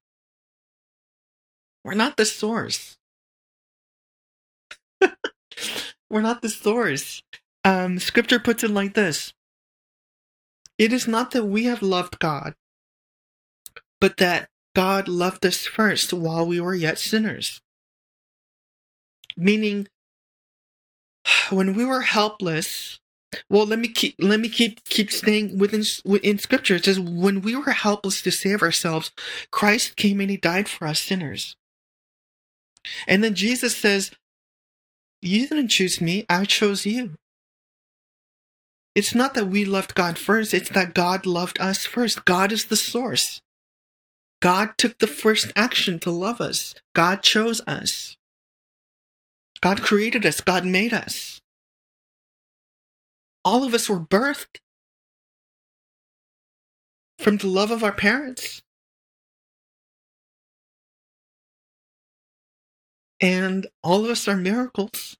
We're 1.83 1.93
not 1.93 2.17
the 2.17 2.25
source. 2.25 2.97
We're 6.09 6.21
not 6.21 6.41
the 6.41 6.49
source. 6.49 7.21
Um, 7.63 7.99
scripture 7.99 8.39
puts 8.39 8.63
it 8.63 8.71
like 8.71 8.95
this 8.95 9.34
it 10.77 10.91
is 10.91 11.07
not 11.07 11.31
that 11.31 11.45
we 11.45 11.65
have 11.65 11.81
loved 11.81 12.19
God, 12.19 12.55
but 14.01 14.17
that 14.17 14.49
God 14.75 15.07
loved 15.07 15.45
us 15.45 15.65
first 15.65 16.11
while 16.13 16.45
we 16.45 16.59
were 16.59 16.75
yet 16.75 16.99
sinners. 16.99 17.61
Meaning, 19.37 19.87
when 21.49 21.75
we 21.75 21.85
were 21.85 22.01
helpless, 22.01 22.99
well, 23.49 23.65
let 23.65 23.79
me 23.79 23.87
keep 23.87 24.15
let 24.19 24.39
me 24.39 24.49
keep 24.49 24.83
keep 24.85 25.11
staying 25.11 25.57
within 25.57 25.83
in 26.23 26.37
Scripture. 26.39 26.75
It 26.75 26.85
says, 26.85 26.99
when 26.99 27.41
we 27.41 27.55
were 27.55 27.71
helpless 27.71 28.21
to 28.21 28.31
save 28.31 28.61
ourselves, 28.61 29.11
Christ 29.51 29.95
came 29.95 30.19
and 30.19 30.29
He 30.29 30.37
died 30.37 30.69
for 30.69 30.87
us 30.87 30.99
sinners. 30.99 31.55
And 33.07 33.23
then 33.23 33.33
Jesus 33.33 33.75
says, 33.75 34.11
"You 35.21 35.47
didn't 35.47 35.69
choose 35.69 35.99
me; 35.99 36.25
I 36.29 36.45
chose 36.45 36.85
you." 36.85 37.15
It's 38.95 39.13
not 39.13 39.33
that 39.33 39.47
we 39.47 39.65
loved 39.65 39.93
God 39.93 40.17
first, 40.17 40.53
it's 40.53 40.69
that 40.69 40.93
God 40.93 41.25
loved 41.25 41.59
us 41.59 41.85
first. 41.85 42.23
God 42.23 42.53
is 42.53 42.65
the 42.65 42.77
source. 42.77 43.41
God 44.41 44.77
took 44.77 44.99
the 44.99 45.07
first 45.07 45.51
action 45.55 45.99
to 45.99 46.11
love 46.11 46.39
us. 46.39 46.73
God 46.93 47.21
chose 47.21 47.61
us. 47.67 48.15
God 49.61 49.81
created 49.81 50.25
us. 50.25 50.39
God 50.39 50.65
made 50.65 50.93
us. 50.93 51.41
All 53.43 53.63
of 53.63 53.73
us 53.73 53.89
were 53.89 53.99
birthed 53.99 54.59
from 57.19 57.37
the 57.37 57.47
love 57.47 57.71
of 57.71 57.83
our 57.83 57.91
parents. 57.91 58.61
And 63.19 63.67
all 63.83 64.05
of 64.05 64.11
us 64.11 64.27
are 64.27 64.37
miracles. 64.37 65.17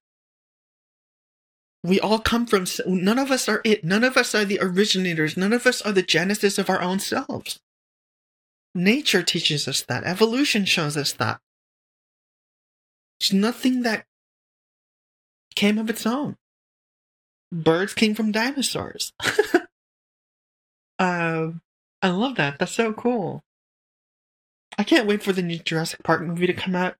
We 1.86 2.00
all 2.00 2.18
come 2.18 2.48
from, 2.48 2.66
none 2.88 3.20
of 3.20 3.30
us 3.30 3.48
are 3.48 3.62
it. 3.64 3.84
None 3.84 4.04
of 4.04 4.18
us 4.18 4.34
are 4.34 4.44
the 4.44 4.58
originators. 4.60 5.38
None 5.38 5.54
of 5.54 5.68
us 5.68 5.84
are 5.84 5.92
the 5.92 6.02
genesis 6.02 6.58
of 6.58 6.68
our 6.68 6.82
own 6.82 6.98
selves. 6.98 7.60
Nature 8.74 9.22
teaches 9.22 9.68
us 9.68 9.84
that. 9.84 10.04
Evolution 10.04 10.66
shows 10.66 10.98
us 10.98 11.14
that. 11.14 11.40
It's 13.20 13.32
nothing 13.32 13.84
that 13.84 14.06
came 15.56 15.78
of 15.78 15.88
its 15.88 16.08
own. 16.08 16.38
Birds 17.52 17.94
came 17.94 18.16
from 18.16 18.32
dinosaurs. 18.32 19.14
uh, 20.98 21.52
I 22.02 22.10
love 22.10 22.36
that. 22.38 22.58
That's 22.58 22.72
so 22.72 22.94
cool. 22.94 23.44
I 24.76 24.84
can't 24.84 25.08
wait 25.08 25.22
for 25.22 25.34
the 25.34 25.44
new 25.44 25.60
Jurassic 25.60 26.02
Park 26.04 26.22
movie 26.24 26.48
to 26.48 26.54
come 26.54 26.76
out 26.76 26.96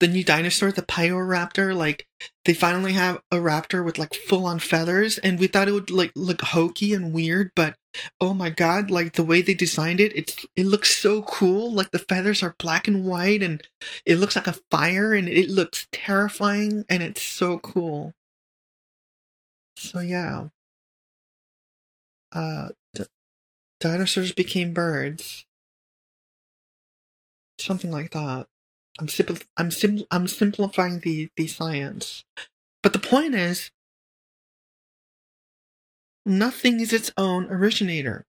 the 0.00 0.08
new 0.08 0.24
dinosaur, 0.24 0.72
the 0.72 0.82
Pyroraptor, 0.82 1.74
like 1.74 2.06
they 2.44 2.54
finally 2.54 2.92
have 2.92 3.20
a 3.30 3.36
raptor 3.36 3.84
with 3.84 3.98
like 3.98 4.14
full 4.14 4.46
on 4.46 4.58
feathers, 4.58 5.18
and 5.18 5.38
we 5.38 5.46
thought 5.46 5.68
it 5.68 5.72
would 5.72 5.90
like 5.90 6.12
look 6.16 6.40
hokey 6.42 6.94
and 6.94 7.12
weird, 7.12 7.50
but 7.54 7.76
oh 8.20 8.34
my 8.34 8.50
god, 8.50 8.90
like 8.90 9.14
the 9.14 9.24
way 9.24 9.42
they 9.42 9.54
designed 9.54 10.00
it, 10.00 10.12
it's 10.16 10.46
it 10.56 10.66
looks 10.66 10.96
so 10.96 11.22
cool. 11.22 11.72
Like 11.72 11.90
the 11.90 11.98
feathers 11.98 12.42
are 12.42 12.54
black 12.58 12.88
and 12.88 13.04
white, 13.04 13.42
and 13.42 13.62
it 14.06 14.16
looks 14.16 14.36
like 14.36 14.46
a 14.46 14.56
fire, 14.70 15.12
and 15.14 15.28
it 15.28 15.48
looks 15.50 15.86
terrifying, 15.92 16.84
and 16.88 17.02
it's 17.02 17.22
so 17.22 17.58
cool. 17.58 18.14
So 19.76 20.00
yeah, 20.00 20.48
uh, 22.32 22.68
d- 22.94 23.04
dinosaurs 23.80 24.32
became 24.32 24.72
birds, 24.74 25.46
something 27.58 27.90
like 27.90 28.10
that. 28.12 28.46
I'm 28.98 29.06
simpl- 29.06 29.46
I'm 29.56 29.70
sim- 29.70 30.04
I'm 30.10 30.26
simplifying 30.26 31.00
the 31.00 31.30
the 31.36 31.46
science, 31.46 32.24
but 32.82 32.92
the 32.92 32.98
point 32.98 33.34
is, 33.34 33.70
nothing 36.26 36.80
is 36.80 36.92
its 36.92 37.12
own 37.16 37.46
originator. 37.50 38.24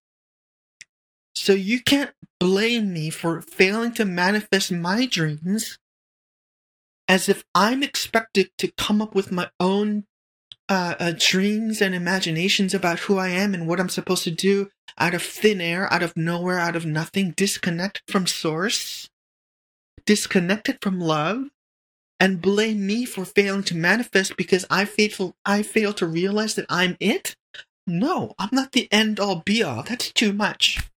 So 1.36 1.54
you 1.54 1.82
can't 1.82 2.12
blame 2.40 2.94
me 2.94 3.10
for 3.10 3.42
failing 3.42 3.94
to 3.94 4.06
manifest 4.06 4.72
my 4.72 5.06
dreams 5.06 5.80
as 7.08 7.28
if 7.28 7.44
I'm 7.56 7.82
expected 7.82 8.52
to 8.60 8.72
come 8.74 9.02
up 9.02 9.16
with 9.16 9.32
my 9.32 9.50
own 9.60 10.06
uh, 10.68 10.96
uh, 11.00 11.14
dreams 11.18 11.82
and 11.82 11.96
imaginations 11.96 12.74
about 12.76 13.00
who 13.00 13.18
I 13.18 13.30
am 13.30 13.56
and 13.56 13.68
what 13.68 13.80
I'm 13.80 13.90
supposed 13.90 14.24
to 14.26 14.32
do 14.32 14.70
out 14.98 15.16
of 15.16 15.24
thin 15.24 15.62
air, 15.62 15.92
out 15.92 16.04
of 16.04 16.16
nowhere, 16.16 16.60
out 16.60 16.76
of 16.76 16.86
nothing, 16.86 17.32
disconnect 17.32 18.04
from 18.08 18.28
source 18.28 19.10
disconnected 20.06 20.78
from 20.82 21.00
love 21.00 21.46
and 22.20 22.42
blame 22.42 22.86
me 22.86 23.06
for 23.06 23.26
failing 23.26 23.64
to 23.64 23.76
manifest 23.76 24.36
because 24.38 24.66
I 24.70 24.86
faithful 24.86 25.36
I 25.46 25.64
fail 25.64 25.94
to 25.94 26.06
realize 26.06 26.56
that 26.56 26.66
I'm 26.70 26.98
it? 27.00 27.36
No, 27.88 28.36
I'm 28.38 28.50
not 28.52 28.74
the 28.74 28.92
end 28.92 29.20
all 29.20 29.42
be 29.46 29.64
all. 29.64 29.84
That's 29.84 30.12
too 30.12 30.34
much. 30.34 30.90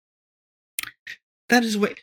That 1.50 1.63
is 1.63 1.77
what 1.77 2.00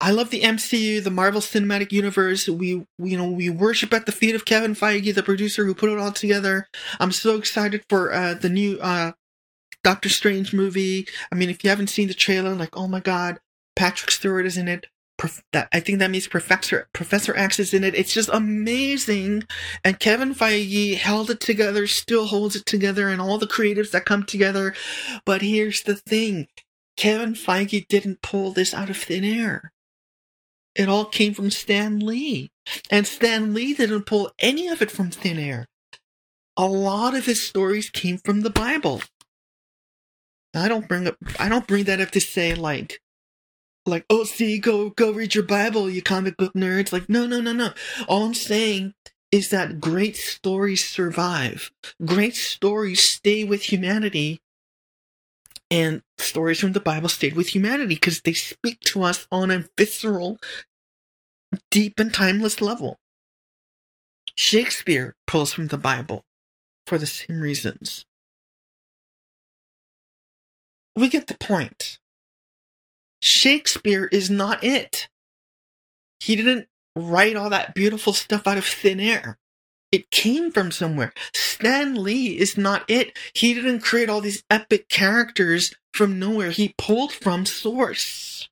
I 0.00 0.10
love 0.10 0.30
the 0.30 0.42
MCU, 0.42 1.02
the 1.02 1.10
Marvel 1.10 1.40
Cinematic 1.40 1.90
Universe. 1.90 2.48
We, 2.48 2.86
we, 2.98 3.10
you 3.10 3.16
know, 3.16 3.30
we 3.30 3.48
worship 3.48 3.92
at 3.94 4.04
the 4.04 4.12
feet 4.12 4.34
of 4.34 4.44
Kevin 4.44 4.74
Feige, 4.74 5.14
the 5.14 5.22
producer 5.22 5.64
who 5.64 5.74
put 5.74 5.90
it 5.90 5.98
all 5.98 6.12
together. 6.12 6.68
I'm 7.00 7.12
so 7.12 7.36
excited 7.36 7.82
for 7.88 8.12
uh, 8.12 8.34
the 8.34 8.50
new 8.50 8.78
uh, 8.78 9.12
Doctor 9.82 10.08
Strange 10.08 10.52
movie. 10.52 11.08
I 11.32 11.34
mean, 11.34 11.48
if 11.48 11.64
you 11.64 11.70
haven't 11.70 11.88
seen 11.88 12.08
the 12.08 12.14
trailer, 12.14 12.54
like, 12.54 12.76
oh 12.76 12.88
my 12.88 13.00
god, 13.00 13.40
Patrick 13.74 14.10
Stewart 14.10 14.44
is 14.44 14.58
in 14.58 14.68
it 14.68 14.86
that 15.52 15.68
I 15.72 15.80
think 15.80 15.98
that 15.98 16.10
means 16.10 16.28
Professor 16.28 16.88
Professor 16.92 17.36
X 17.36 17.58
is 17.58 17.72
in 17.72 17.84
it. 17.84 17.94
It's 17.94 18.12
just 18.12 18.28
amazing, 18.32 19.44
and 19.84 19.98
Kevin 19.98 20.34
Feige 20.34 20.96
held 20.96 21.30
it 21.30 21.40
together, 21.40 21.86
still 21.86 22.26
holds 22.26 22.56
it 22.56 22.66
together, 22.66 23.08
and 23.08 23.20
all 23.20 23.38
the 23.38 23.46
creatives 23.46 23.90
that 23.92 24.04
come 24.04 24.24
together. 24.24 24.74
But 25.24 25.42
here's 25.42 25.82
the 25.82 25.96
thing: 25.96 26.48
Kevin 26.96 27.34
Feige 27.34 27.86
didn't 27.88 28.22
pull 28.22 28.52
this 28.52 28.74
out 28.74 28.90
of 28.90 28.96
thin 28.96 29.24
air. 29.24 29.72
It 30.74 30.88
all 30.88 31.06
came 31.06 31.32
from 31.32 31.50
Stan 31.50 32.00
Lee, 32.00 32.50
and 32.90 33.06
Stan 33.06 33.54
Lee 33.54 33.72
didn't 33.72 34.04
pull 34.04 34.30
any 34.38 34.68
of 34.68 34.82
it 34.82 34.90
from 34.90 35.10
thin 35.10 35.38
air. 35.38 35.66
A 36.56 36.66
lot 36.66 37.14
of 37.14 37.26
his 37.26 37.42
stories 37.42 37.90
came 37.90 38.18
from 38.18 38.42
the 38.42 38.50
Bible. 38.50 39.02
I 40.54 40.68
don't 40.68 40.88
bring 40.88 41.06
up 41.06 41.16
I 41.38 41.48
don't 41.48 41.66
bring 41.66 41.84
that 41.84 42.00
up 42.00 42.10
to 42.12 42.20
say 42.20 42.54
like 42.54 43.00
like, 43.86 44.04
oh, 44.10 44.24
see, 44.24 44.58
go 44.58 44.90
go 44.90 45.12
read 45.12 45.34
your 45.34 45.44
Bible, 45.44 45.88
you 45.88 46.02
comic 46.02 46.36
book 46.36 46.54
nerds. 46.54 46.92
Like, 46.92 47.08
no, 47.08 47.26
no, 47.26 47.40
no, 47.40 47.52
no. 47.52 47.70
All 48.08 48.24
I'm 48.24 48.34
saying 48.34 48.94
is 49.32 49.50
that 49.50 49.80
great 49.80 50.16
stories 50.16 50.86
survive. 50.86 51.70
Great 52.04 52.34
stories 52.34 53.02
stay 53.02 53.44
with 53.44 53.64
humanity. 53.64 54.40
And 55.70 56.02
stories 56.18 56.60
from 56.60 56.72
the 56.72 56.80
Bible 56.80 57.08
stayed 57.08 57.34
with 57.34 57.54
humanity 57.54 57.94
because 57.96 58.20
they 58.20 58.34
speak 58.34 58.80
to 58.80 59.02
us 59.02 59.26
on 59.32 59.50
a 59.50 59.64
visceral, 59.76 60.38
deep, 61.70 61.98
and 61.98 62.14
timeless 62.14 62.60
level. 62.60 62.98
Shakespeare 64.36 65.16
pulls 65.26 65.52
from 65.52 65.68
the 65.68 65.78
Bible 65.78 66.24
for 66.86 66.98
the 66.98 67.06
same 67.06 67.40
reasons. 67.40 68.04
We 70.94 71.08
get 71.08 71.26
the 71.26 71.36
point. 71.36 71.98
Shakespeare 73.20 74.06
is 74.06 74.30
not 74.30 74.62
it. 74.62 75.08
He 76.20 76.36
didn't 76.36 76.68
write 76.94 77.36
all 77.36 77.50
that 77.50 77.74
beautiful 77.74 78.12
stuff 78.12 78.46
out 78.46 78.58
of 78.58 78.64
thin 78.64 79.00
air. 79.00 79.38
It 79.92 80.10
came 80.10 80.50
from 80.50 80.70
somewhere. 80.70 81.12
Stan 81.32 82.02
Lee 82.02 82.38
is 82.38 82.56
not 82.56 82.84
it. 82.88 83.16
He 83.34 83.54
didn't 83.54 83.80
create 83.80 84.10
all 84.10 84.20
these 84.20 84.42
epic 84.50 84.88
characters 84.88 85.74
from 85.94 86.18
nowhere. 86.18 86.50
He 86.50 86.74
pulled 86.76 87.12
from 87.12 87.46
source. 87.46 88.48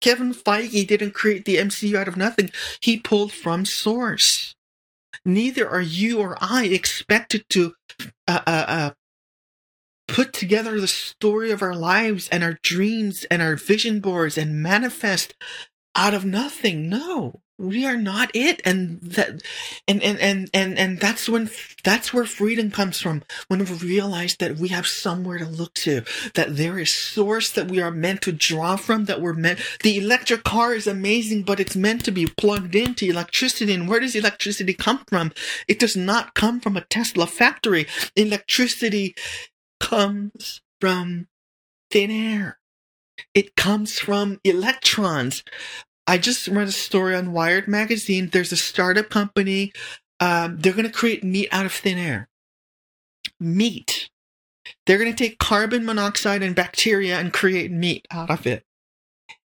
Kevin 0.00 0.32
Feige 0.32 0.86
didn't 0.86 1.14
create 1.14 1.44
the 1.44 1.56
MCU 1.56 1.94
out 1.94 2.08
of 2.08 2.16
nothing. 2.16 2.50
He 2.80 2.98
pulled 2.98 3.32
from 3.32 3.64
source. 3.64 4.54
Neither 5.24 5.68
are 5.68 5.80
you 5.80 6.20
or 6.20 6.36
I 6.40 6.64
expected 6.64 7.44
to 7.50 7.74
uh, 8.26 8.40
uh, 8.46 8.64
uh, 8.68 8.90
put 10.10 10.32
together 10.32 10.80
the 10.80 10.88
story 10.88 11.50
of 11.50 11.62
our 11.62 11.74
lives 11.74 12.28
and 12.30 12.42
our 12.42 12.58
dreams 12.62 13.24
and 13.30 13.40
our 13.40 13.56
vision 13.56 14.00
boards 14.00 14.36
and 14.36 14.62
manifest 14.62 15.34
out 15.94 16.14
of 16.14 16.24
nothing. 16.24 16.88
No, 16.88 17.40
we 17.58 17.84
are 17.84 17.96
not 17.96 18.30
it. 18.34 18.62
And 18.64 19.00
that, 19.02 19.42
and, 19.86 20.02
and, 20.02 20.18
and, 20.18 20.50
and, 20.54 20.78
and 20.78 20.98
that's 20.98 21.28
when, 21.28 21.50
that's 21.84 22.12
where 22.12 22.24
freedom 22.24 22.70
comes 22.70 23.00
from. 23.00 23.22
When 23.48 23.60
we 23.60 23.66
realize 23.66 24.36
that 24.36 24.56
we 24.56 24.68
have 24.68 24.86
somewhere 24.86 25.38
to 25.38 25.46
look 25.46 25.74
to, 25.74 26.02
that 26.34 26.56
there 26.56 26.78
is 26.78 26.90
source 26.90 27.50
that 27.52 27.68
we 27.68 27.80
are 27.80 27.90
meant 27.90 28.22
to 28.22 28.32
draw 28.32 28.76
from, 28.76 29.04
that 29.04 29.20
we're 29.20 29.34
meant, 29.34 29.60
the 29.82 29.98
electric 29.98 30.42
car 30.42 30.74
is 30.74 30.86
amazing, 30.86 31.42
but 31.42 31.60
it's 31.60 31.76
meant 31.76 32.04
to 32.06 32.10
be 32.10 32.26
plugged 32.26 32.74
into 32.74 33.06
electricity. 33.06 33.74
And 33.74 33.88
where 33.88 34.00
does 34.00 34.16
electricity 34.16 34.72
come 34.72 35.04
from? 35.06 35.32
It 35.68 35.78
does 35.78 35.96
not 35.96 36.34
come 36.34 36.60
from 36.60 36.76
a 36.76 36.84
Tesla 36.84 37.26
factory. 37.26 37.86
Electricity 38.16 39.14
comes 39.80 40.60
from 40.80 41.26
thin 41.90 42.10
air. 42.10 42.58
It 43.34 43.56
comes 43.56 43.98
from 43.98 44.40
electrons. 44.44 45.42
I 46.06 46.18
just 46.18 46.48
read 46.48 46.68
a 46.68 46.72
story 46.72 47.14
on 47.14 47.32
Wired 47.32 47.68
magazine. 47.68 48.30
There's 48.30 48.52
a 48.52 48.56
startup 48.56 49.10
company. 49.10 49.72
Um, 50.18 50.58
they're 50.58 50.72
going 50.72 50.86
to 50.86 50.92
create 50.92 51.24
meat 51.24 51.48
out 51.52 51.66
of 51.66 51.72
thin 51.72 51.98
air. 51.98 52.28
Meat. 53.38 54.10
They're 54.86 54.98
going 54.98 55.12
to 55.12 55.16
take 55.16 55.38
carbon 55.38 55.84
monoxide 55.84 56.42
and 56.42 56.54
bacteria 56.54 57.18
and 57.18 57.32
create 57.32 57.70
meat 57.70 58.06
out 58.10 58.30
of 58.30 58.46
it. 58.46 58.64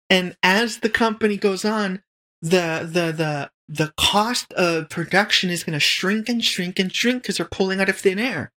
And 0.10 0.36
as 0.44 0.80
the 0.80 0.90
company 0.90 1.38
goes 1.38 1.66
on, 1.66 2.04
the 2.42 2.82
the 2.84 3.12
the 3.12 3.52
the 3.68 3.94
cost 3.98 4.54
of 4.54 4.90
production 4.90 5.50
is 5.50 5.64
going 5.64 5.74
to 5.74 5.80
shrink 5.80 6.30
and 6.30 6.44
shrink 6.44 6.78
and 6.78 6.94
shrink 6.94 7.24
because 7.24 7.38
they're 7.38 7.48
pulling 7.48 7.82
out 7.82 7.90
of 7.90 7.98
thin 7.98 8.20
air. 8.20 8.52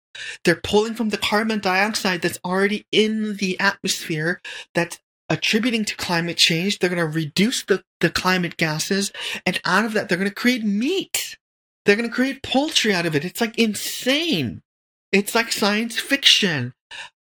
They're 0.44 0.56
pulling 0.56 0.94
from 0.96 1.10
the 1.10 1.18
carbon 1.18 1.60
dioxide 1.60 2.22
that's 2.22 2.40
already 2.46 2.86
in 2.92 3.38
the 3.38 3.60
atmosphere 3.60 4.42
that's 4.74 5.00
attributing 5.30 5.86
to 5.86 5.96
climate 5.96 6.38
change. 6.38 6.80
They're 6.80 6.90
going 6.90 7.00
to 7.00 7.18
reduce 7.18 7.64
the, 7.64 7.84
the 8.00 8.10
climate 8.10 8.58
gases. 8.58 9.12
And 9.46 9.60
out 9.66 9.86
of 9.86 9.94
that, 9.94 10.10
they're 10.10 10.18
going 10.18 10.30
to 10.30 10.36
create 10.36 10.64
meat. 10.64 11.38
They're 11.86 11.96
going 11.96 12.10
to 12.10 12.16
create 12.16 12.44
poultry 12.44 12.94
out 12.94 13.06
of 13.06 13.16
it. 13.16 13.26
It's 13.26 13.42
like 13.42 13.58
insane. 13.58 14.62
It's 15.12 15.36
like 15.36 15.52
science 15.52 16.00
fiction. 16.00 16.74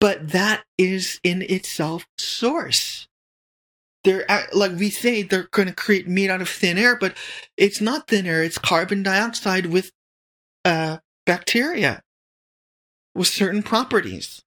But 0.01 0.31
that 0.31 0.64
is 0.77 1.20
in 1.23 1.42
itself 1.42 2.07
source. 2.18 3.09
they're 4.05 4.27
like 4.53 4.73
we 4.73 4.90
say 4.90 5.23
they're 5.23 5.49
going 5.51 5.68
to 5.68 5.75
create 5.75 6.07
meat 6.09 6.31
out 6.31 6.42
of 6.42 6.49
thin 6.49 6.79
air, 6.79 6.97
but 6.97 7.16
it's 7.57 7.81
not 7.81 8.07
thin 8.07 8.27
air. 8.27 8.42
It's 8.42 8.59
carbon 8.59 9.03
dioxide 9.03 9.66
with 9.66 9.92
uh, 10.64 10.99
bacteria 11.27 12.03
with 13.14 13.29
certain 13.29 13.62
properties 13.62 14.42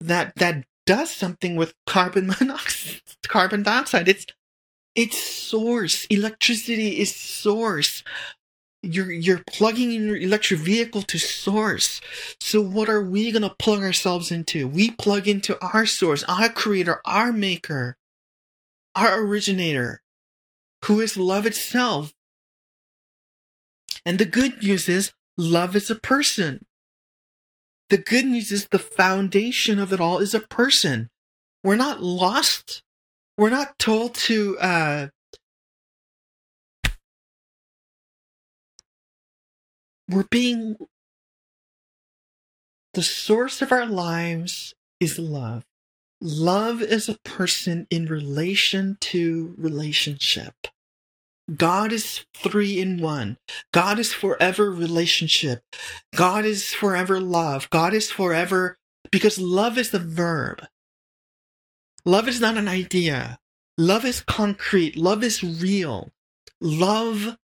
that 0.00 0.34
that 0.36 0.64
does 0.86 1.10
something 1.10 1.56
with 1.56 1.74
carbon 1.86 2.26
monoxide, 2.40 3.00
carbon 3.26 3.62
dioxide. 3.62 4.08
It's 4.08 4.26
it's 4.94 5.18
source. 5.18 6.06
Electricity 6.06 7.00
is 7.00 7.14
source. 7.14 8.02
You're 8.82 9.12
you're 9.12 9.42
plugging 9.46 9.92
in 9.92 10.06
your 10.06 10.16
electric 10.16 10.60
vehicle 10.60 11.02
to 11.02 11.18
source. 11.18 12.00
So 12.40 12.60
what 12.60 12.88
are 12.88 13.02
we 13.02 13.30
gonna 13.30 13.54
plug 13.58 13.80
ourselves 13.80 14.30
into? 14.30 14.66
We 14.66 14.90
plug 14.92 15.28
into 15.28 15.62
our 15.62 15.86
source, 15.86 16.24
our 16.24 16.48
creator, 16.48 17.00
our 17.04 17.32
maker 17.32 17.98
our 18.94 19.20
originator, 19.22 20.02
who 20.84 21.00
is 21.00 21.16
love 21.16 21.46
itself. 21.46 22.12
And 24.04 24.18
the 24.18 24.24
good 24.24 24.62
news 24.62 24.88
is, 24.88 25.12
love 25.36 25.76
is 25.76 25.90
a 25.90 25.94
person. 25.94 26.64
The 27.90 27.98
good 27.98 28.24
news 28.24 28.52
is 28.52 28.68
the 28.68 28.78
foundation 28.78 29.80
of 29.80 29.92
it 29.92 30.00
all 30.00 30.18
is 30.18 30.32
a 30.32 30.38
person. 30.38 31.10
We're 31.64 31.74
not 31.74 32.00
lost. 32.00 32.82
We're 33.36 33.50
not 33.50 33.80
told 33.80 34.14
to, 34.14 34.56
uh, 34.60 35.08
we're 40.08 40.28
being, 40.30 40.76
the 42.94 43.02
source 43.02 43.60
of 43.60 43.72
our 43.72 43.86
lives 43.86 44.72
is 45.00 45.18
love. 45.18 45.64
Love 46.20 46.82
is 46.82 47.08
a 47.08 47.18
person 47.24 47.88
in 47.90 48.06
relation 48.06 48.98
to 49.00 49.52
relationship. 49.58 50.54
God 51.56 51.92
is 51.92 52.24
three 52.34 52.80
in 52.80 53.00
one. 53.00 53.36
God 53.72 53.98
is 53.98 54.12
forever 54.12 54.70
relationship. 54.70 55.62
God 56.14 56.44
is 56.44 56.72
forever 56.72 57.20
love. 57.20 57.68
God 57.70 57.92
is 57.94 58.10
forever 58.10 58.78
because 59.10 59.38
love 59.38 59.76
is 59.78 59.90
the 59.90 59.98
verb. 59.98 60.64
Love 62.04 62.28
is 62.28 62.40
not 62.40 62.56
an 62.56 62.68
idea. 62.68 63.38
Love 63.76 64.04
is 64.04 64.20
concrete. 64.20 64.96
Love 64.96 65.24
is 65.24 65.42
real. 65.42 66.10
Love, 66.60 67.36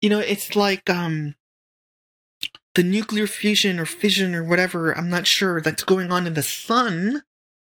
you 0.00 0.08
know, 0.08 0.20
it's 0.20 0.56
like, 0.56 0.88
um, 0.88 1.34
the 2.74 2.82
nuclear 2.84 3.26
fusion 3.26 3.80
or 3.80 3.86
fission 3.86 4.34
or 4.34 4.44
whatever, 4.44 4.96
I'm 4.96 5.10
not 5.10 5.26
sure, 5.26 5.60
that's 5.60 5.82
going 5.82 6.12
on 6.12 6.26
in 6.26 6.34
the 6.34 6.42
sun, 6.42 7.22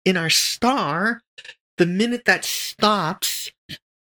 in 0.06 0.18
our 0.18 0.30
star, 0.30 1.22
the 1.78 1.86
minute 1.86 2.26
that 2.26 2.46
stops, 2.46 3.52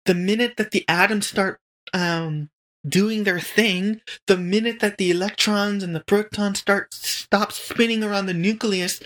the 0.05 0.15
minute 0.15 0.58
that 0.58 0.71
the 0.71 0.86
atoms 0.88 1.27
start 1.27 1.60
um, 1.93 2.49
doing 2.88 3.23
their 3.23 3.39
thing, 3.39 4.01
the 4.27 4.38
minute 4.38 4.79
that 4.79 4.97
the 4.97 5.12
electrons 5.12 5.84
and 5.84 5.95
the 5.95 6.03
protons 6.03 6.60
start 6.60 6.93
stop 6.93 7.51
spinning 7.51 8.03
around 8.03 8.25
the 8.25 8.34
nucleus, 8.34 9.01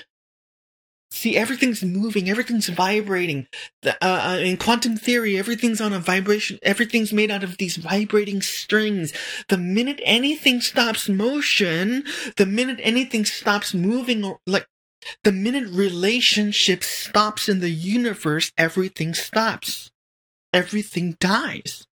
See, 1.15 1.37
everything's 1.37 1.83
moving, 1.83 2.27
everything's 2.27 2.69
vibrating. 2.69 3.45
The, 3.83 3.93
uh, 4.03 4.31
uh, 4.33 4.37
in 4.39 4.57
quantum 4.57 4.97
theory, 4.97 5.37
everything's 5.37 5.79
on 5.79 5.93
a 5.93 5.99
vibration, 5.99 6.57
everything's 6.63 7.13
made 7.13 7.29
out 7.29 7.43
of 7.43 7.57
these 7.57 7.77
vibrating 7.77 8.41
strings. 8.41 9.13
The 9.47 9.59
minute 9.59 10.01
anything 10.03 10.59
stops 10.59 11.07
motion, 11.07 12.03
the 12.37 12.47
minute 12.47 12.79
anything 12.81 13.25
stops 13.25 13.75
moving, 13.75 14.25
or 14.25 14.39
like, 14.47 14.65
the 15.23 15.31
minute 15.31 15.67
relationship 15.69 16.83
stops 16.83 17.49
in 17.49 17.59
the 17.59 17.69
universe, 17.69 18.51
everything 18.57 19.13
stops. 19.13 19.91
Everything 20.53 21.17
dies. 21.19 21.87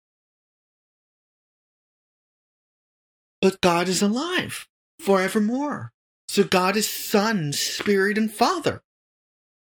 But 3.42 3.62
God 3.62 3.88
is 3.88 4.02
alive 4.02 4.68
forevermore. 5.00 5.94
So 6.28 6.44
God 6.44 6.76
is 6.76 6.88
Son, 6.88 7.54
Spirit, 7.54 8.18
and 8.18 8.32
Father. 8.32 8.82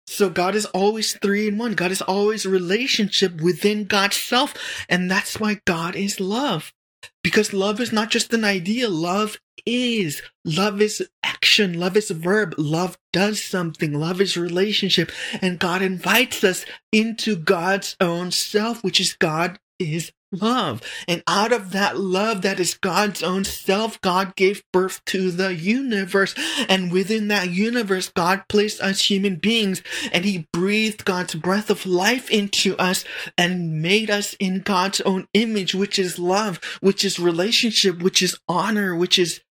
So 0.08 0.30
God 0.30 0.56
is 0.56 0.66
always 0.68 1.18
three 1.18 1.48
in 1.48 1.58
one. 1.58 1.74
God 1.74 1.92
is 1.92 2.02
always 2.02 2.46
relationship 2.46 3.42
within 3.42 3.86
God's 3.86 4.18
self. 4.18 4.54
And 4.88 5.10
that's 5.10 5.40
why 5.40 5.62
God 5.66 5.96
is 5.96 6.20
love. 6.20 6.72
Because 7.24 7.54
love 7.54 7.80
is 7.80 7.92
not 7.92 8.10
just 8.10 8.34
an 8.34 8.44
idea. 8.44 8.90
Love 8.90 9.38
is. 9.66 10.22
Love 10.44 10.82
is 10.82 11.08
action. 11.24 11.80
Love 11.80 11.98
is 11.98 12.12
a 12.12 12.16
verb. 12.16 12.56
Love 12.58 12.98
does 13.14 13.42
something. 13.42 13.94
Love 13.94 14.22
is 14.22 14.38
relationship. 14.38 15.12
And 15.42 15.60
God 15.60 15.82
invites 15.82 16.44
us 16.44 16.66
into 16.92 17.36
God's 17.36 17.96
own 18.00 18.32
self, 18.32 18.84
which 18.84 19.00
is 19.00 19.14
God 19.14 19.60
is 19.80 20.12
love. 20.42 20.82
And 21.08 21.24
out 21.28 21.52
of 21.52 21.72
that 21.72 21.98
love 21.98 22.42
that 22.42 22.60
is 22.60 22.74
God's 22.76 23.24
own 23.24 23.44
self, 23.44 24.00
God 24.02 24.36
gave 24.36 24.64
birth 24.72 25.04
to 25.06 25.32
the 25.32 25.54
universe. 25.54 26.36
And 26.68 26.92
within 26.92 27.28
that 27.30 27.50
universe, 27.50 28.10
God 28.10 28.44
placed 28.50 28.82
us 28.82 29.10
human 29.10 29.36
beings 29.38 29.82
and 30.12 30.26
He 30.26 30.48
breathed 30.52 31.06
God's 31.06 31.36
breath 31.36 31.70
of 31.70 31.86
life 31.86 32.30
into 32.30 32.78
us 32.78 33.04
and 33.38 33.82
made 33.82 34.10
us 34.10 34.34
in 34.40 34.62
God's 34.62 35.02
own 35.02 35.28
image, 35.34 35.74
which 35.76 36.00
is 36.00 36.20
love, 36.20 36.60
which 36.82 37.04
is 37.04 37.20
relationship, 37.20 38.02
which 38.02 38.22
is 38.22 38.38
honor, 38.48 38.96
which 38.96 39.20
is 39.20 39.42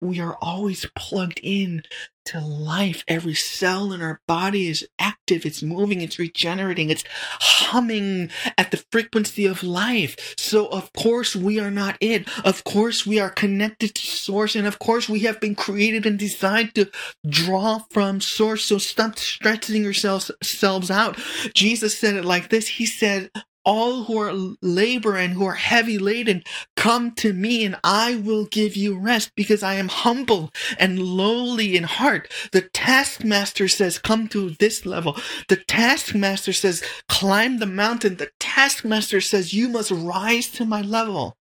we 0.00 0.20
are 0.20 0.36
always 0.40 0.86
plugged 0.94 1.40
in 1.42 1.82
to 2.26 2.40
life. 2.40 3.04
Every 3.08 3.34
cell 3.34 3.90
in 3.92 4.02
our 4.02 4.20
body 4.28 4.68
is 4.68 4.86
active, 4.98 5.46
it's 5.46 5.62
moving, 5.62 6.02
it's 6.02 6.18
regenerating, 6.18 6.90
it's 6.90 7.04
humming 7.40 8.30
at 8.58 8.70
the 8.70 8.84
frequency 8.92 9.46
of 9.46 9.62
life. 9.62 10.34
So, 10.36 10.66
of 10.66 10.92
course, 10.92 11.34
we 11.34 11.58
are 11.58 11.70
not 11.70 11.96
it. 12.00 12.28
Of 12.44 12.64
course, 12.64 13.06
we 13.06 13.18
are 13.18 13.30
connected 13.30 13.94
to 13.94 14.06
Source, 14.06 14.54
and 14.54 14.66
of 14.66 14.78
course, 14.78 15.08
we 15.08 15.20
have 15.20 15.40
been 15.40 15.54
created 15.54 16.04
and 16.04 16.18
designed 16.18 16.74
to 16.74 16.90
draw 17.26 17.80
from 17.90 18.20
Source. 18.20 18.64
So, 18.66 18.76
stop 18.76 19.18
stretching 19.18 19.82
yourselves 19.82 20.90
out. 20.90 21.18
Jesus 21.54 21.98
said 21.98 22.14
it 22.14 22.26
like 22.26 22.50
this 22.50 22.68
He 22.68 22.84
said, 22.84 23.30
all 23.68 24.04
who 24.04 24.18
are 24.18 24.32
labor 24.62 25.14
and 25.14 25.34
who 25.34 25.44
are 25.44 25.52
heavy 25.52 25.98
laden, 25.98 26.42
come 26.74 27.10
to 27.10 27.34
me 27.34 27.66
and 27.66 27.76
I 27.84 28.16
will 28.16 28.46
give 28.46 28.76
you 28.76 28.98
rest 28.98 29.32
because 29.36 29.62
I 29.62 29.74
am 29.74 29.88
humble 29.88 30.50
and 30.78 30.98
lowly 30.98 31.76
in 31.76 31.84
heart. 31.84 32.32
The 32.52 32.62
taskmaster 32.62 33.68
says, 33.68 33.98
come 33.98 34.26
to 34.28 34.48
this 34.58 34.86
level. 34.86 35.18
The 35.48 35.56
taskmaster 35.56 36.54
says, 36.54 36.82
climb 37.10 37.58
the 37.58 37.66
mountain. 37.66 38.16
The 38.16 38.30
taskmaster 38.40 39.20
says, 39.20 39.52
you 39.52 39.68
must 39.68 39.90
rise 39.90 40.48
to 40.52 40.64
my 40.64 40.80
level. 40.80 41.36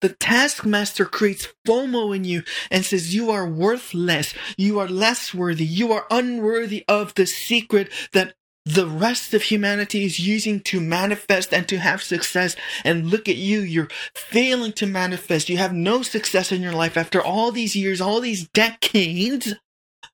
The 0.00 0.10
taskmaster 0.10 1.04
creates 1.04 1.48
FOMO 1.66 2.14
in 2.14 2.24
you 2.24 2.42
and 2.70 2.84
says 2.84 3.14
you 3.14 3.30
are 3.30 3.48
worthless. 3.48 4.32
You 4.56 4.78
are 4.78 4.86
less 4.86 5.34
worthy. 5.34 5.64
You 5.64 5.92
are 5.92 6.06
unworthy 6.10 6.84
of 6.86 7.14
the 7.14 7.26
secret 7.26 7.90
that 8.12 8.34
the 8.68 8.86
rest 8.86 9.32
of 9.32 9.42
humanity 9.42 10.04
is 10.04 10.20
using 10.20 10.60
to 10.60 10.78
manifest 10.78 11.54
and 11.54 11.66
to 11.68 11.78
have 11.78 12.02
success. 12.02 12.54
And 12.84 13.06
look 13.06 13.26
at 13.26 13.36
you, 13.36 13.60
you're 13.60 13.88
failing 14.14 14.72
to 14.74 14.86
manifest. 14.86 15.48
You 15.48 15.56
have 15.56 15.72
no 15.72 16.02
success 16.02 16.52
in 16.52 16.60
your 16.60 16.72
life 16.72 16.96
after 16.96 17.22
all 17.22 17.50
these 17.50 17.74
years, 17.74 18.00
all 18.00 18.20
these 18.20 18.46
decades, 18.48 19.54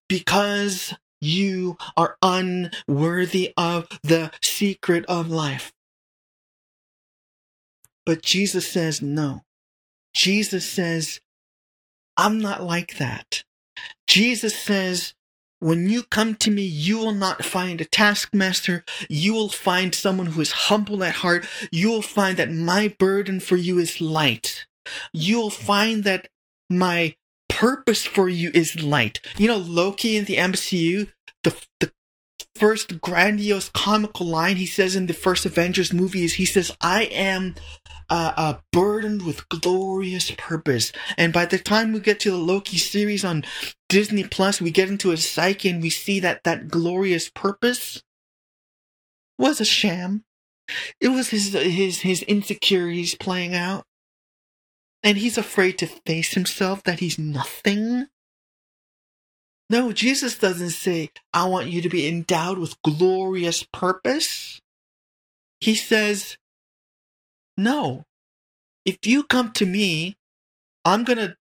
because 0.09 0.95
you 1.21 1.77
are 1.97 2.17
unworthy 2.23 3.53
of 3.57 3.89
the 4.05 4.31
secret 4.41 5.05
of 5.07 5.31
life. 5.31 5.73
But 8.07 8.23
Jesus 8.23 8.69
says, 8.71 9.03
no. 9.03 9.43
Jesus 10.15 10.65
says, 10.69 11.21
I'm 12.17 12.39
not 12.39 12.63
like 12.63 12.99
that. 12.99 13.43
Jesus 14.07 14.57
says, 14.57 15.15
when 15.65 15.89
you 15.89 16.03
come 16.03 16.35
to 16.35 16.51
me, 16.51 16.61
you 16.63 16.99
will 16.99 17.15
not 17.15 17.43
find 17.43 17.81
a 17.81 17.87
taskmaster. 17.87 18.85
You 19.09 19.33
will 19.33 19.49
find 19.49 19.95
someone 19.95 20.27
who 20.27 20.43
is 20.43 20.53
humble 20.69 21.03
at 21.03 21.15
heart. 21.15 21.47
You 21.73 21.89
will 21.89 22.03
find 22.03 22.37
that 22.37 22.53
my 22.53 22.95
burden 22.99 23.41
for 23.41 23.57
you 23.57 23.79
is 23.79 23.99
light. 23.99 24.67
You 25.15 25.39
will 25.39 25.49
find 25.49 26.05
that 26.05 26.29
my 26.69 27.15
purpose 27.49 28.05
for 28.05 28.29
you 28.29 28.51
is 28.53 28.83
light. 28.83 29.21
You 29.39 29.49
know, 29.49 29.57
Loki 29.57 30.19
in 30.19 30.27
the 30.27 30.37
MCU, 30.37 31.11
the, 31.45 31.57
the 31.81 31.94
first 32.57 33.01
grandiose 33.01 33.69
comical 33.71 34.27
line 34.27 34.57
he 34.57 34.67
says 34.67 34.95
in 34.95 35.07
the 35.07 35.13
first 35.13 35.45
Avengers 35.45 35.93
movie 35.93 36.25
is 36.25 36.35
he 36.35 36.45
says, 36.45 36.75
I 36.81 37.05
am 37.05 37.55
uh, 38.11 38.33
uh, 38.37 38.55
burdened 38.73 39.23
with 39.23 39.49
glorious 39.49 40.31
purpose. 40.33 40.93
And 41.17 41.33
by 41.33 41.47
the 41.47 41.59
time 41.59 41.93
we 41.93 42.01
get 42.01 42.21
to 42.21 42.31
the 42.31 42.37
Loki 42.37 42.79
series 42.79 43.25
on 43.25 43.45
Disney 43.89 44.25
Plus, 44.25 44.61
we 44.61 44.71
get 44.71 44.89
into 44.89 45.11
his 45.11 45.29
psyche 45.29 45.69
and 45.71 45.83
we 45.83 45.91
see 45.91 46.21
that 46.21 46.45
that 46.45 46.69
glorious 46.69 47.31
purpose 47.31 48.03
was 49.39 49.61
a 49.61 49.65
sham. 49.65 50.25
It 51.01 51.09
was 51.09 51.31
his 51.31 51.53
his 51.53 52.01
his 52.01 52.23
insecurities 52.23 53.15
playing 53.15 53.55
out. 53.55 53.85
And 55.03 55.19
he's 55.19 55.37
afraid 55.37 55.77
to 55.79 55.87
face 55.87 56.33
himself 56.33 56.83
that 56.85 57.01
he's 57.01 57.19
nothing. 57.19 58.07
No, 59.71 59.93
Jesus 59.93 60.39
doesn't 60.39 60.71
say, 60.71 61.11
I 61.33 61.47
want 61.47 61.69
you 61.69 61.81
to 61.83 61.89
be 61.89 62.07
endowed 62.07 62.59
with 62.59 62.81
glorious 62.83 63.63
purpose. 63.63 64.61
He 65.61 65.75
says, 65.75 66.37
No, 67.57 68.05
if 68.85 68.99
you 69.07 69.25
come 69.25 69.53
to 69.53 69.67
me, 69.67 70.17
I'm 70.85 71.05
going 71.05 71.19
to 71.19 71.37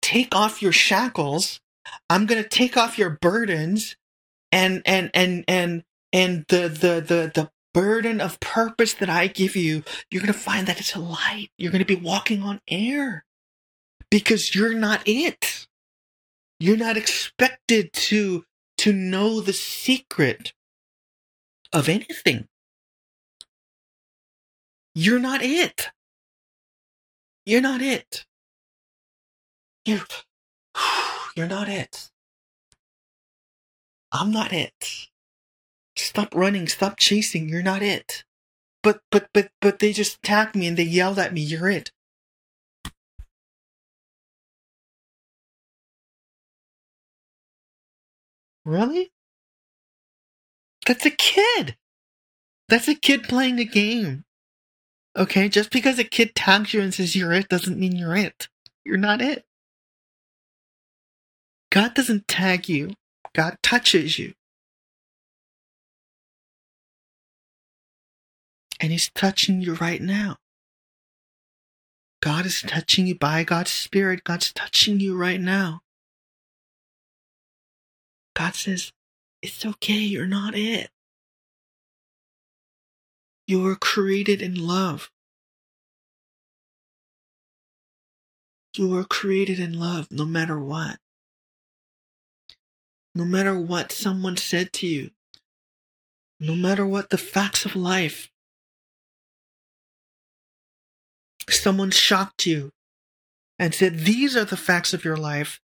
take 0.00 0.34
off 0.34 0.62
your 0.62 0.72
shackles. 0.72 1.60
I'm 2.10 2.26
going 2.26 2.42
to 2.42 2.48
take 2.48 2.76
off 2.76 2.98
your 2.98 3.10
burdens 3.10 3.96
and, 4.50 4.82
and, 4.84 5.10
and, 5.14 5.44
and, 5.48 5.84
and 6.12 6.44
the, 6.48 6.68
the, 6.68 7.00
the, 7.00 7.32
the 7.34 7.50
burden 7.72 8.20
of 8.20 8.38
purpose 8.40 8.94
that 8.94 9.08
I 9.08 9.26
give 9.26 9.56
you, 9.56 9.82
you're 10.10 10.22
going 10.22 10.32
to 10.32 10.38
find 10.38 10.66
that 10.66 10.78
it's 10.78 10.94
a 10.94 11.00
light. 11.00 11.50
You're 11.56 11.72
going 11.72 11.84
to 11.84 11.96
be 11.96 12.00
walking 12.00 12.42
on 12.42 12.60
air 12.68 13.24
because 14.10 14.54
you're 14.54 14.74
not 14.74 15.02
it. 15.06 15.66
You're 16.62 16.76
not 16.76 16.96
expected 16.96 17.92
to, 17.92 18.44
to 18.78 18.92
know 18.92 19.40
the 19.40 19.52
secret 19.52 20.52
of 21.72 21.88
anything. 21.88 22.46
You're 24.94 25.18
not 25.18 25.42
it. 25.42 25.88
You're 27.44 27.62
not 27.62 27.82
it. 27.82 28.26
You, 29.84 30.02
you're 31.36 31.48
not 31.48 31.68
it. 31.68 32.12
I'm 34.12 34.30
not 34.30 34.52
it. 34.52 35.08
Stop 35.96 36.32
running. 36.32 36.68
Stop 36.68 36.96
chasing. 36.96 37.48
You're 37.48 37.64
not 37.64 37.82
it. 37.82 38.22
But, 38.84 39.00
but, 39.10 39.30
but, 39.34 39.48
but 39.60 39.80
they 39.80 39.92
just 39.92 40.18
attacked 40.18 40.54
me 40.54 40.68
and 40.68 40.76
they 40.76 40.84
yelled 40.84 41.18
at 41.18 41.34
me. 41.34 41.40
You're 41.40 41.70
it. 41.70 41.90
Really? 48.64 49.12
That's 50.86 51.06
a 51.06 51.10
kid. 51.10 51.76
That's 52.68 52.88
a 52.88 52.94
kid 52.94 53.24
playing 53.24 53.58
a 53.58 53.64
game. 53.64 54.24
Okay, 55.16 55.48
just 55.48 55.70
because 55.70 55.98
a 55.98 56.04
kid 56.04 56.34
tags 56.34 56.72
you 56.72 56.80
and 56.80 56.94
says 56.94 57.14
you're 57.14 57.32
it 57.32 57.48
doesn't 57.48 57.78
mean 57.78 57.96
you're 57.96 58.16
it. 58.16 58.48
You're 58.84 58.96
not 58.96 59.20
it. 59.20 59.44
God 61.70 61.94
doesn't 61.94 62.28
tag 62.28 62.68
you, 62.68 62.94
God 63.34 63.56
touches 63.62 64.18
you. 64.18 64.34
And 68.80 68.90
He's 68.90 69.10
touching 69.10 69.60
you 69.60 69.74
right 69.74 70.02
now. 70.02 70.38
God 72.20 72.46
is 72.46 72.62
touching 72.62 73.06
you 73.06 73.14
by 73.18 73.44
God's 73.44 73.70
Spirit. 73.70 74.24
God's 74.24 74.52
touching 74.52 75.00
you 75.00 75.16
right 75.16 75.40
now. 75.40 75.80
God 78.34 78.54
says, 78.54 78.92
It's 79.42 79.64
okay, 79.64 79.94
you're 79.94 80.26
not 80.26 80.54
it. 80.54 80.90
You 83.46 83.62
were 83.62 83.76
created 83.76 84.40
in 84.40 84.54
love. 84.54 85.10
You 88.76 88.88
were 88.88 89.04
created 89.04 89.58
in 89.58 89.78
love 89.78 90.08
no 90.10 90.24
matter 90.24 90.58
what. 90.58 90.98
No 93.14 93.24
matter 93.24 93.58
what 93.58 93.92
someone 93.92 94.38
said 94.38 94.72
to 94.74 94.86
you. 94.86 95.10
No 96.40 96.54
matter 96.54 96.86
what 96.86 97.10
the 97.10 97.18
facts 97.18 97.66
of 97.66 97.76
life. 97.76 98.30
Someone 101.50 101.90
shocked 101.90 102.46
you 102.46 102.70
and 103.58 103.74
said, 103.74 104.00
These 104.00 104.36
are 104.36 104.44
the 104.46 104.56
facts 104.56 104.94
of 104.94 105.04
your 105.04 105.16
life. 105.16 105.60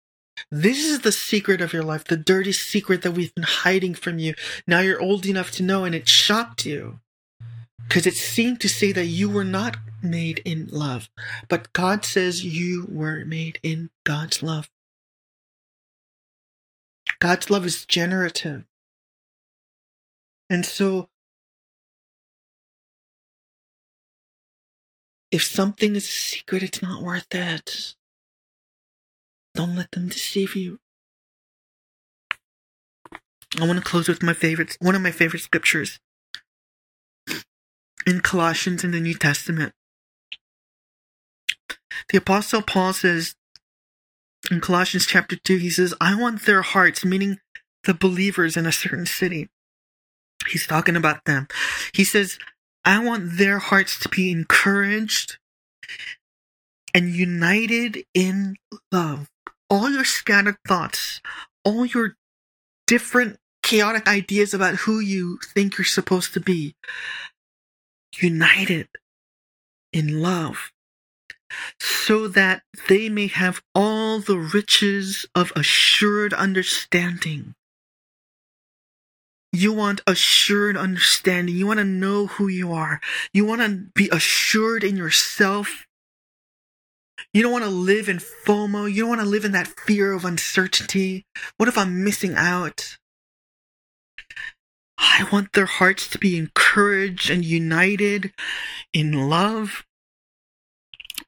This 0.51 0.85
is 0.85 1.01
the 1.01 1.11
secret 1.11 1.61
of 1.61 1.73
your 1.73 1.83
life, 1.83 2.03
the 2.05 2.17
dirty 2.17 2.51
secret 2.51 3.01
that 3.01 3.11
we've 3.11 3.33
been 3.33 3.43
hiding 3.43 3.93
from 3.93 4.19
you. 4.19 4.35
Now 4.65 4.79
you're 4.79 5.01
old 5.01 5.25
enough 5.25 5.51
to 5.51 5.63
know, 5.63 5.83
and 5.83 5.95
it 5.95 6.07
shocked 6.07 6.65
you. 6.65 6.99
Because 7.87 8.05
it 8.05 8.15
seemed 8.15 8.59
to 8.61 8.69
say 8.69 8.91
that 8.91 9.05
you 9.05 9.29
were 9.29 9.45
not 9.45 9.77
made 10.03 10.41
in 10.43 10.67
love. 10.67 11.09
But 11.47 11.71
God 11.73 12.03
says 12.03 12.43
you 12.43 12.85
were 12.89 13.23
made 13.25 13.59
in 13.63 13.89
God's 14.03 14.43
love. 14.43 14.69
God's 17.19 17.49
love 17.49 17.65
is 17.65 17.85
generative. 17.85 18.65
And 20.49 20.65
so, 20.65 21.09
if 25.31 25.43
something 25.43 25.95
is 25.95 26.05
a 26.05 26.11
secret, 26.11 26.63
it's 26.63 26.81
not 26.81 27.01
worth 27.01 27.33
it. 27.33 27.95
Don't 29.57 29.75
let 29.75 29.89
them 29.89 30.07
deceive 30.07 30.55
you. 30.55 30.77
I 33.59 33.65
want 33.65 33.79
to 33.79 33.83
close 33.83 34.07
with 34.07 34.21
my 34.21 34.33
favorite, 34.33 34.77
one 34.79 34.93
of 34.93 35.01
my 35.01 35.09
favorite 35.09 35.41
scriptures 35.41 35.99
in 38.05 38.19
Colossians 38.21 38.83
in 38.83 38.91
the 38.91 38.99
New 38.99 39.15
Testament. 39.15 39.73
The 42.09 42.19
Apostle 42.19 42.61
Paul 42.61 42.93
says 42.93 43.33
in 44.51 44.61
Colossians 44.61 45.07
chapter 45.07 45.35
2, 45.35 45.57
he 45.57 45.71
says, 45.71 45.91
I 45.99 46.13
want 46.13 46.45
their 46.45 46.61
hearts, 46.61 47.03
meaning 47.03 47.39
the 47.83 47.95
believers 47.95 48.57
in 48.57 48.67
a 48.67 48.71
certain 48.71 49.07
city. 49.07 49.49
He's 50.47 50.67
talking 50.67 50.95
about 50.95 51.25
them. 51.25 51.47
He 51.95 52.03
says, 52.03 52.37
I 52.85 53.03
want 53.03 53.37
their 53.37 53.57
hearts 53.57 53.97
to 54.01 54.09
be 54.09 54.31
encouraged 54.31 55.39
and 56.93 57.09
united 57.09 58.05
in 58.13 58.57
love. 58.91 59.27
All 59.69 59.89
your 59.89 60.05
scattered 60.05 60.57
thoughts, 60.67 61.21
all 61.63 61.85
your 61.85 62.15
different 62.85 63.37
chaotic 63.63 64.07
ideas 64.07 64.53
about 64.53 64.75
who 64.75 64.99
you 64.99 65.39
think 65.43 65.77
you're 65.77 65.85
supposed 65.85 66.33
to 66.33 66.39
be, 66.39 66.75
united 68.15 68.87
in 69.91 70.21
love, 70.21 70.71
so 71.79 72.27
that 72.29 72.61
they 72.87 73.09
may 73.09 73.27
have 73.27 73.61
all 73.75 74.19
the 74.19 74.37
riches 74.37 75.25
of 75.35 75.51
assured 75.55 76.33
understanding. 76.33 77.53
You 79.51 79.73
want 79.73 80.01
assured 80.05 80.77
understanding. 80.77 81.55
You 81.55 81.67
want 81.67 81.79
to 81.79 81.85
know 81.85 82.27
who 82.27 82.47
you 82.47 82.71
are. 82.73 83.01
You 83.33 83.45
want 83.45 83.61
to 83.61 83.87
be 83.95 84.07
assured 84.11 84.83
in 84.83 84.97
yourself. 84.97 85.86
You 87.33 87.43
don't 87.43 87.51
want 87.51 87.65
to 87.65 87.69
live 87.69 88.09
in 88.09 88.17
FOMO. 88.17 88.91
You 88.91 89.01
don't 89.01 89.09
want 89.09 89.21
to 89.21 89.27
live 89.27 89.45
in 89.45 89.51
that 89.53 89.67
fear 89.67 90.13
of 90.13 90.25
uncertainty. 90.25 91.25
What 91.57 91.69
if 91.69 91.77
I'm 91.77 92.03
missing 92.03 92.35
out? 92.35 92.97
I 94.97 95.27
want 95.31 95.53
their 95.53 95.65
hearts 95.65 96.07
to 96.09 96.17
be 96.17 96.37
encouraged 96.37 97.29
and 97.29 97.45
united 97.45 98.33
in 98.93 99.29
love, 99.29 99.85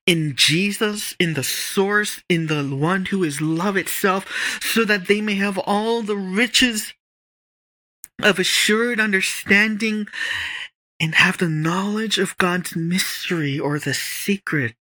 in 0.05 0.35
Jesus, 0.35 1.15
in 1.19 1.35
the 1.35 1.43
source, 1.43 2.23
in 2.29 2.47
the 2.47 2.63
one 2.63 3.05
who 3.05 3.23
is 3.23 3.41
love 3.41 3.77
itself, 3.77 4.59
so 4.61 4.85
that 4.85 5.07
they 5.07 5.21
may 5.21 5.35
have 5.35 5.57
all 5.57 6.01
the 6.01 6.17
riches 6.17 6.93
of 8.21 8.39
assured 8.39 8.99
understanding 8.99 10.07
and 10.99 11.15
have 11.15 11.37
the 11.37 11.49
knowledge 11.49 12.17
of 12.17 12.37
God's 12.37 12.75
mystery 12.75 13.59
or 13.59 13.79
the 13.79 13.93
secret. 13.93 14.75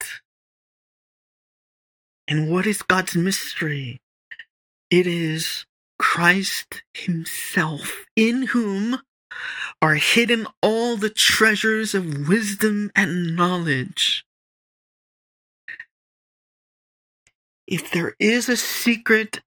And 2.27 2.51
what 2.51 2.67
is 2.67 2.83
God's 2.83 3.15
mystery? 3.15 4.01
It 4.91 5.07
is 5.07 5.67
Christ 5.99 6.83
Himself, 6.95 8.05
in 8.17 8.45
whom 8.49 9.01
are 9.83 9.97
hidden 9.97 10.47
all 10.63 10.97
the 10.97 11.11
treasures 11.11 11.95
of 11.95 12.29
wisdom 12.29 12.91
and 12.95 13.37
knowledge. 13.37 14.25
If 17.67 17.91
there 17.91 18.15
is 18.19 18.49
a 18.49 18.57
secret, 18.57 19.41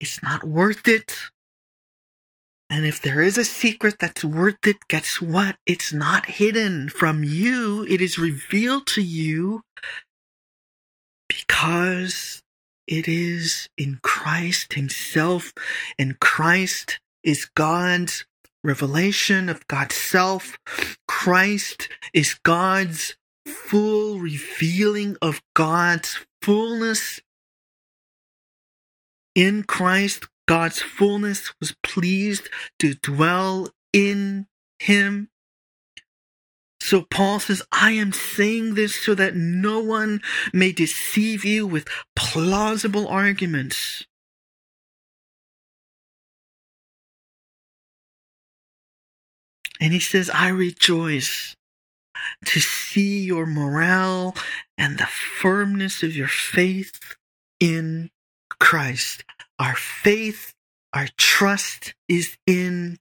it's 0.00 0.22
not 0.22 0.44
worth 0.44 0.86
it. 0.88 1.18
And 2.70 2.84
if 2.84 3.00
there 3.00 3.20
is 3.20 3.38
a 3.38 3.44
secret 3.44 3.96
that's 4.00 4.24
worth 4.24 4.66
it, 4.66 4.76
guess 4.88 5.20
what? 5.20 5.56
It's 5.66 5.92
not 5.92 6.26
hidden 6.26 6.88
from 6.88 7.22
you. 7.24 7.86
It 7.88 8.00
is 8.00 8.18
revealed 8.18 8.86
to 8.88 9.02
you 9.02 9.62
because 11.28 12.42
it 12.86 13.08
is 13.08 13.68
in 13.78 13.98
Christ 14.02 14.74
Himself, 14.74 15.52
and 15.98 16.20
Christ 16.20 17.00
is 17.22 17.46
God's 17.54 18.26
revelation 18.62 19.48
of 19.48 19.66
God's 19.68 19.94
self. 19.94 20.58
Christ 21.06 21.88
is 22.12 22.34
God's 22.42 23.16
full 23.46 24.18
revealing 24.18 25.16
of 25.22 25.42
God's 25.54 26.18
fullness. 26.42 27.20
In 29.34 29.64
Christ, 29.64 30.28
God's 30.46 30.80
fullness 30.80 31.52
was 31.60 31.74
pleased 31.82 32.48
to 32.78 32.94
dwell 32.94 33.68
in 33.92 34.46
Him. 34.78 35.28
So 36.84 37.00
Paul 37.00 37.40
says, 37.40 37.62
I 37.72 37.92
am 37.92 38.12
saying 38.12 38.74
this 38.74 38.94
so 38.94 39.14
that 39.14 39.34
no 39.34 39.80
one 39.80 40.20
may 40.52 40.70
deceive 40.70 41.42
you 41.42 41.66
with 41.66 41.88
plausible 42.14 43.08
arguments. 43.08 44.04
And 49.80 49.94
he 49.94 49.98
says, 49.98 50.28
I 50.28 50.48
rejoice 50.48 51.56
to 52.44 52.60
see 52.60 53.24
your 53.24 53.46
morale 53.46 54.36
and 54.76 54.98
the 54.98 55.06
firmness 55.06 56.02
of 56.02 56.14
your 56.14 56.28
faith 56.28 57.16
in 57.60 58.10
Christ. 58.60 59.24
Our 59.58 59.74
faith, 59.74 60.52
our 60.92 61.08
trust 61.16 61.94
is 62.10 62.36
in 62.46 62.98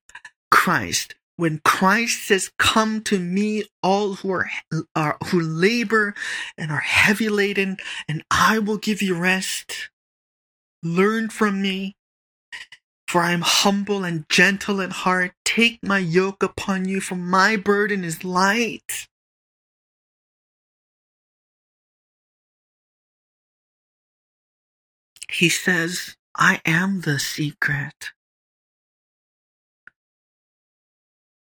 Christ. 0.50 1.16
When 1.36 1.60
Christ 1.66 2.28
says, 2.28 2.52
Come 2.60 3.02
to 3.04 3.18
me, 3.18 3.64
all 3.82 4.16
who 4.16 4.32
are, 4.32 4.50
are 4.96 5.18
who 5.26 5.40
labor 5.42 6.14
and 6.58 6.72
are 6.72 6.78
heavy 6.78 7.30
laden, 7.30 7.78
and 8.08 8.24
I 8.30 8.60
will 8.60 8.78
give 8.78 9.02
you 9.02 9.16
rest. 9.16 9.90
Learn 10.84 11.30
from 11.30 11.62
me, 11.62 11.96
for 13.08 13.22
I 13.22 13.32
am 13.32 13.42
humble 13.42 14.04
and 14.04 14.30
gentle 14.30 14.80
in 14.80 14.92
heart. 14.92 15.32
Take 15.44 15.80
my 15.82 16.00
yoke 16.00 16.44
upon 16.44 16.86
you, 16.88 17.02
for 17.02 17.16
my 17.16 17.56
burden 17.56 18.04
is 18.04 18.24
light. 18.24 19.08
He 25.30 25.50
says, 25.50 26.16
I 26.36 26.62
am 26.64 27.02
the 27.02 27.18
secret. 27.18 28.12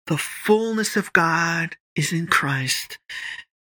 The 0.09 0.17
fullness 0.17 0.97
of 0.97 1.13
God 1.13 1.77
is 1.95 2.11
in 2.11 2.25
Christ, 2.25 2.97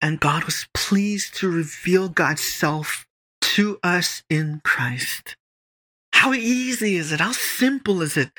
and 0.02 0.20
God 0.20 0.44
was 0.44 0.68
pleased 0.74 1.34
to 1.36 1.50
reveal 1.50 2.10
God's 2.10 2.44
self 2.44 3.06
to 3.40 3.78
us 3.82 4.22
in 4.28 4.60
Christ. 4.62 5.34
How 6.12 6.34
easy 6.34 6.96
is 6.96 7.10
it? 7.10 7.20
How 7.20 7.32
simple 7.32 8.02
is 8.02 8.18
it? 8.18 8.32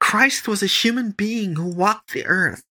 Christ 0.00 0.48
was 0.48 0.60
a 0.60 0.66
human 0.66 1.12
being 1.12 1.54
who 1.54 1.68
walked 1.68 2.14
the 2.14 2.26
earth, 2.26 2.64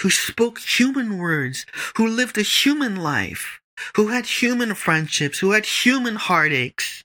who 0.00 0.08
spoke 0.08 0.58
human 0.58 1.18
words, 1.18 1.66
who 1.98 2.08
lived 2.08 2.38
a 2.38 2.42
human 2.42 2.96
life, 2.96 3.60
who 3.96 4.08
had 4.08 4.24
human 4.24 4.74
friendships, 4.74 5.40
who 5.40 5.50
had 5.50 5.66
human 5.66 6.14
heartaches, 6.14 7.04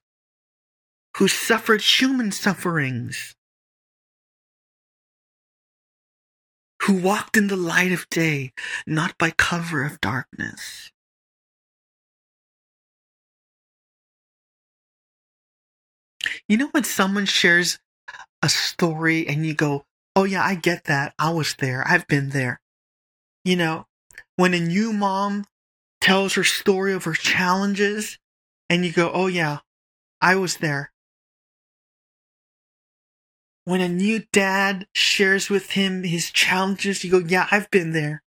who 1.17 1.27
suffered 1.27 1.81
human 1.81 2.31
sufferings, 2.31 3.35
who 6.89 6.95
walked 6.95 7.37
in 7.37 7.49
the 7.49 7.55
light 7.55 7.91
of 7.91 8.09
day, 8.09 8.51
not 8.87 9.15
by 9.19 9.29
cover 9.29 9.85
of 9.85 10.01
darkness. 10.01 10.91
You 16.47 16.57
know 16.57 16.69
when 16.69 16.83
someone 16.83 17.27
shares 17.27 17.77
a 18.41 18.49
story 18.49 19.27
and 19.27 19.45
you 19.45 19.53
go, 19.53 19.85
Oh 20.15 20.23
yeah, 20.23 20.43
I 20.43 20.55
get 20.55 20.85
that. 20.85 21.13
I 21.19 21.29
was 21.29 21.53
there. 21.59 21.87
I've 21.87 22.07
been 22.07 22.29
there. 22.29 22.59
You 23.45 23.55
know, 23.55 23.85
when 24.35 24.55
a 24.55 24.59
new 24.59 24.91
mom 24.91 25.45
tells 26.01 26.33
her 26.33 26.43
story 26.43 26.93
of 26.93 27.03
her 27.03 27.13
challenges, 27.13 28.17
and 28.67 28.83
you 28.83 28.91
go, 28.91 29.11
oh 29.13 29.27
yeah, 29.27 29.59
I 30.21 30.37
was 30.37 30.57
there. 30.57 30.91
When 33.69 33.81
a 33.81 33.87
new 33.87 34.23
dad 34.33 34.87
shares 34.95 35.47
with 35.47 35.73
him 35.73 36.01
his 36.01 36.31
challenges, 36.31 37.03
you 37.03 37.11
go, 37.11 37.19
yeah, 37.19 37.45
I've 37.51 37.69
been 37.69 37.91
there. 37.91 38.23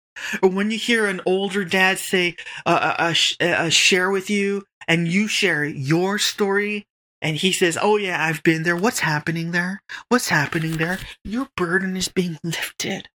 Or 0.42 0.48
when 0.48 0.70
you 0.70 0.78
hear 0.78 1.04
an 1.04 1.20
older 1.26 1.62
dad 1.62 1.98
say, 1.98 2.36
uh, 2.64 2.94
uh, 2.98 3.14
uh, 3.42 3.44
uh, 3.44 3.68
share 3.68 4.10
with 4.10 4.30
you, 4.30 4.62
and 4.88 5.06
you 5.06 5.28
share 5.28 5.62
your 5.62 6.18
story, 6.18 6.86
and 7.20 7.36
he 7.36 7.52
says, 7.52 7.76
oh 7.78 7.98
yeah, 7.98 8.24
I've 8.24 8.42
been 8.44 8.62
there. 8.62 8.76
What's 8.76 9.00
happening 9.00 9.50
there? 9.50 9.82
What's 10.08 10.30
happening 10.30 10.78
there? 10.78 10.98
Your 11.22 11.48
burden 11.54 11.98
is 11.98 12.08
being 12.08 12.38
lifted. 12.42 13.10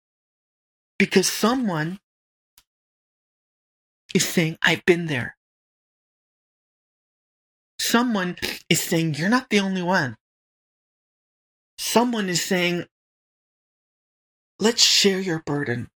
Because 0.98 1.26
someone 1.26 2.00
is 4.14 4.28
saying, 4.28 4.58
I've 4.60 4.84
been 4.84 5.06
there. 5.06 5.38
Someone 7.78 8.36
is 8.68 8.82
saying, 8.82 9.14
You're 9.14 9.30
not 9.30 9.48
the 9.48 9.60
only 9.60 9.80
one. 9.80 10.18
Someone 11.80 12.28
is 12.28 12.42
saying, 12.42 12.84
Let's 14.58 14.82
share 14.82 15.18
your 15.18 15.42
burden. 15.46 15.88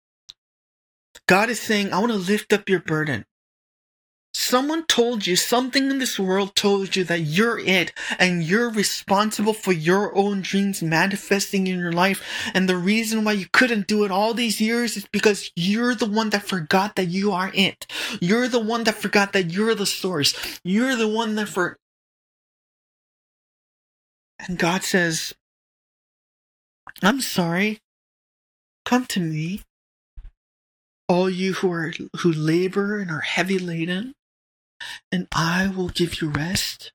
God 1.28 1.50
is 1.50 1.60
saying, 1.60 1.92
I 1.92 1.98
want 1.98 2.10
to 2.10 2.18
lift 2.18 2.54
up 2.54 2.70
your 2.70 2.80
burden. 2.80 3.26
Someone 4.32 4.86
told 4.86 5.26
you, 5.26 5.36
something 5.36 5.90
in 5.90 5.98
this 5.98 6.18
world 6.18 6.56
told 6.56 6.96
you 6.96 7.04
that 7.04 7.20
you're 7.20 7.58
it 7.58 7.92
and 8.18 8.42
you're 8.42 8.70
responsible 8.70 9.52
for 9.52 9.72
your 9.72 10.16
own 10.16 10.40
dreams 10.40 10.82
manifesting 10.82 11.66
in 11.66 11.78
your 11.78 11.92
life. 11.92 12.50
And 12.54 12.66
the 12.66 12.78
reason 12.78 13.22
why 13.22 13.32
you 13.32 13.46
couldn't 13.52 13.86
do 13.86 14.04
it 14.04 14.10
all 14.10 14.32
these 14.32 14.62
years 14.62 14.96
is 14.96 15.06
because 15.12 15.52
you're 15.54 15.94
the 15.94 16.06
one 16.06 16.30
that 16.30 16.48
forgot 16.48 16.96
that 16.96 17.08
you 17.08 17.30
are 17.30 17.52
it. 17.52 17.86
You're 18.22 18.48
the 18.48 18.58
one 18.58 18.84
that 18.84 18.94
forgot 18.94 19.34
that 19.34 19.52
you're 19.52 19.74
the 19.74 19.86
source. 19.86 20.58
You're 20.64 20.96
the 20.96 21.08
one 21.08 21.34
that 21.34 21.48
for. 21.48 21.76
And 24.48 24.58
God 24.58 24.82
says, 24.82 25.34
I'm 27.02 27.20
sorry. 27.20 27.80
Come 28.84 29.06
to 29.06 29.20
me 29.20 29.62
all 31.08 31.28
you 31.28 31.54
who 31.54 31.70
are 31.70 31.92
who 32.18 32.32
labor 32.32 32.98
and 32.98 33.10
are 33.10 33.20
heavy 33.20 33.58
laden 33.58 34.14
and 35.10 35.28
I 35.32 35.68
will 35.68 35.88
give 35.88 36.20
you 36.20 36.28
rest. 36.30 36.92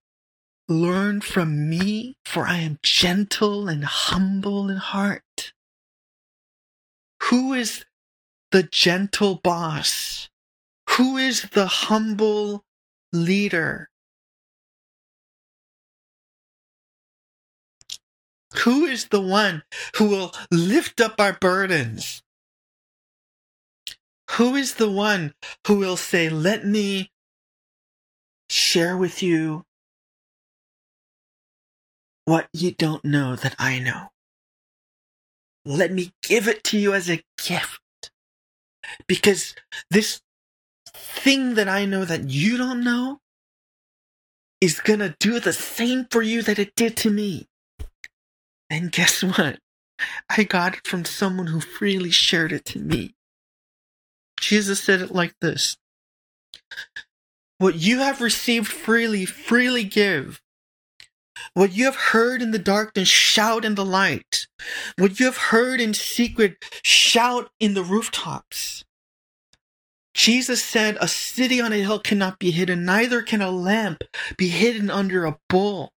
Learn 0.67 1.21
from 1.21 1.69
me, 1.69 2.15
for 2.25 2.45
I 2.45 2.57
am 2.57 2.79
gentle 2.83 3.67
and 3.67 3.83
humble 3.83 4.69
in 4.69 4.77
heart. 4.77 5.53
Who 7.23 7.53
is 7.53 7.85
the 8.51 8.63
gentle 8.63 9.35
boss? 9.35 10.29
Who 10.91 11.17
is 11.17 11.43
the 11.53 11.67
humble 11.67 12.63
leader? 13.11 13.89
Who 18.63 18.85
is 18.85 19.07
the 19.07 19.21
one 19.21 19.63
who 19.95 20.07
will 20.09 20.33
lift 20.51 20.99
up 20.99 21.19
our 21.19 21.33
burdens? 21.33 22.21
Who 24.31 24.55
is 24.55 24.75
the 24.75 24.89
one 24.89 25.33
who 25.67 25.75
will 25.75 25.97
say, 25.97 26.29
Let 26.29 26.65
me 26.65 27.11
share 28.49 28.97
with 28.97 29.21
you 29.21 29.63
what 32.25 32.47
you 32.53 32.71
don't 32.71 33.03
know 33.03 33.35
that 33.35 33.55
I 33.57 33.79
know. 33.79 34.09
Let 35.65 35.91
me 35.91 36.11
give 36.23 36.47
it 36.47 36.63
to 36.65 36.77
you 36.77 36.93
as 36.93 37.09
a 37.09 37.23
gift. 37.43 37.79
Because 39.07 39.55
this 39.89 40.21
thing 40.93 41.55
that 41.55 41.67
I 41.67 41.85
know 41.85 42.05
that 42.05 42.29
you 42.29 42.57
don't 42.57 42.83
know 42.83 43.19
is 44.61 44.79
gonna 44.79 45.15
do 45.19 45.39
the 45.39 45.53
same 45.53 46.05
for 46.09 46.21
you 46.21 46.41
that 46.43 46.59
it 46.59 46.75
did 46.75 46.97
to 46.97 47.09
me. 47.09 47.47
And 48.69 48.91
guess 48.91 49.23
what? 49.23 49.59
I 50.29 50.43
got 50.43 50.75
it 50.75 50.87
from 50.87 51.05
someone 51.05 51.47
who 51.47 51.59
freely 51.59 52.11
shared 52.11 52.51
it 52.51 52.65
to 52.65 52.79
me. 52.79 53.15
Jesus 54.39 54.81
said 54.81 55.01
it 55.01 55.11
like 55.11 55.33
this 55.41 55.77
what 57.57 57.75
you 57.75 57.99
have 57.99 58.21
received 58.21 58.67
freely, 58.67 59.25
freely 59.25 59.83
give. 59.83 60.41
What 61.53 61.73
you 61.73 61.85
have 61.85 61.95
heard 61.95 62.41
in 62.41 62.51
the 62.51 62.59
darkness, 62.59 63.09
shout 63.09 63.65
in 63.65 63.75
the 63.75 63.85
light. 63.85 64.47
What 64.97 65.19
you 65.19 65.25
have 65.25 65.37
heard 65.37 65.81
in 65.81 65.93
secret, 65.93 66.63
shout 66.83 67.49
in 67.59 67.73
the 67.73 67.83
rooftops. 67.83 68.85
Jesus 70.13 70.63
said, 70.63 70.97
A 70.99 71.07
city 71.07 71.59
on 71.61 71.73
a 71.73 71.77
hill 71.77 71.99
cannot 71.99 72.39
be 72.39 72.51
hidden, 72.51 72.85
neither 72.85 73.21
can 73.21 73.41
a 73.41 73.51
lamp 73.51 74.03
be 74.37 74.49
hidden 74.49 74.89
under 74.89 75.25
a 75.25 75.37
bowl. 75.49 75.91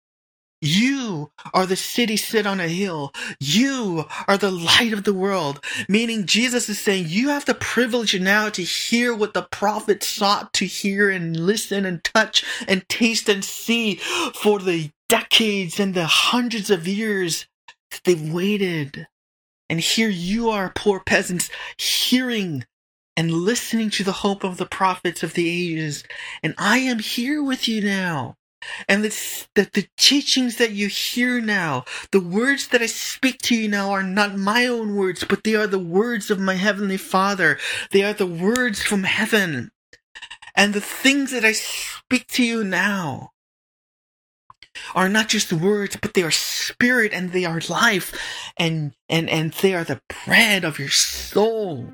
You 0.62 1.32
are 1.54 1.66
the 1.66 1.78
city 1.78 2.18
set 2.18 2.46
on 2.46 2.60
a 2.60 2.68
hill. 2.68 3.14
You 3.40 4.06
are 4.28 4.38
the 4.38 4.52
light 4.52 4.92
of 4.92 5.06
the 5.06 5.14
world. 5.14 5.64
Meaning 5.88 6.26
Jesus 6.26 6.68
is 6.68 6.80
saying 6.80 7.06
you 7.08 7.30
have 7.30 7.46
the 7.46 7.54
privilege 7.54 8.20
now 8.20 8.50
to 8.50 8.64
hear 8.64 9.16
what 9.16 9.34
the 9.34 9.44
prophets 9.44 10.08
sought 10.08 10.54
to 10.54 10.66
hear 10.66 11.10
and 11.10 11.38
listen 11.38 11.86
and 11.86 12.04
touch 12.04 12.44
and 12.68 12.88
taste 12.90 13.30
and 13.30 13.44
see 13.46 13.96
for 14.36 14.60
the 14.60 14.92
decades 15.08 15.80
and 15.80 15.94
the 15.94 16.08
hundreds 16.08 16.70
of 16.70 16.88
years 16.88 17.48
that 17.92 18.02
they've 18.04 18.34
waited. 18.34 19.08
And 19.70 19.80
here 19.80 20.10
you 20.10 20.50
are, 20.50 20.72
poor 20.76 21.00
peasants, 21.00 21.50
hearing 21.78 22.66
and 23.16 23.32
listening 23.32 23.92
to 23.92 24.04
the 24.04 24.12
hope 24.12 24.44
of 24.44 24.58
the 24.58 24.66
prophets 24.66 25.24
of 25.24 25.36
the 25.36 25.50
ages. 25.50 26.04
And 26.44 26.56
I 26.58 26.80
am 26.80 27.00
here 27.00 27.44
with 27.44 27.68
you 27.68 27.82
now. 27.82 28.36
And 28.88 29.04
that 29.04 29.74
the 29.74 29.88
teachings 29.98 30.58
that 30.58 30.72
you 30.72 30.88
hear 30.88 31.40
now, 31.40 31.86
the 32.12 32.20
words 32.20 32.68
that 32.70 32.82
I 32.82 32.88
speak 32.88 33.40
to 33.44 33.56
you 33.56 33.68
now 33.68 33.92
are 33.92 34.04
not 34.04 34.38
my 34.38 34.66
own 34.68 34.96
words, 34.96 35.24
but 35.24 35.44
they 35.44 35.56
are 35.56 35.68
the 35.68 35.80
words 35.80 36.30
of 36.30 36.40
my 36.40 36.56
Heavenly 36.56 36.98
Father. 36.98 37.58
They 37.92 38.04
are 38.04 38.14
the 38.14 38.28
words 38.28 38.82
from 38.82 39.04
heaven. 39.04 39.72
And 40.56 40.74
the 40.74 40.82
things 40.82 41.32
that 41.32 41.46
I 41.46 41.54
speak 41.54 42.28
to 42.30 42.44
you 42.44 42.64
now 42.64 43.32
are 44.94 45.10
not 45.10 45.30
just 45.30 45.54
words, 45.54 45.98
but 46.02 46.14
they 46.14 46.24
are 46.24 46.32
spirit 46.32 47.14
and 47.14 47.32
they 47.32 47.46
are 47.46 47.62
life 47.70 48.14
and, 48.58 48.94
and, 49.08 49.30
and 49.30 49.54
they 49.54 49.74
are 49.74 49.84
the 49.84 50.02
bread 50.26 50.64
of 50.64 50.80
your 50.80 50.90
soul. 50.90 51.94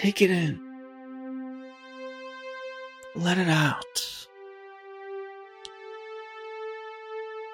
Take 0.00 0.22
it 0.22 0.30
in. 0.30 0.58
Let 3.14 3.36
it 3.36 3.50
out. 3.50 4.26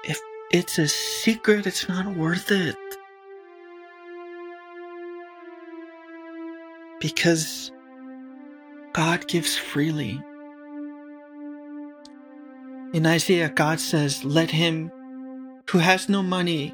If 0.05 0.21
it's 0.53 0.79
a 0.79 0.87
secret, 0.87 1.67
it's 1.67 1.89
not 1.89 2.15
worth 2.15 2.53
it. 2.53 2.77
Because 7.01 7.73
God 8.93 9.27
gives 9.27 9.57
freely. 9.57 10.23
In 12.95 13.07
Isaiah, 13.07 13.49
God 13.49 13.81
says, 13.81 14.23
Let 14.23 14.53
him 14.53 14.93
who 15.69 15.79
has 15.79 16.09
no 16.09 16.23
money 16.23 16.73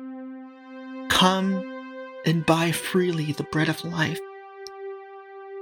come 1.09 1.65
and 2.27 2.45
buy 2.45 2.73
freely 2.73 3.33
the 3.33 3.45
bread 3.45 3.71
of 3.71 3.83
life. 3.87 4.21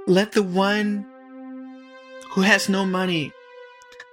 Let 0.07 0.31
the 0.31 0.43
one 0.43 1.05
who 2.31 2.41
has 2.41 2.67
no 2.67 2.85
money 2.85 3.33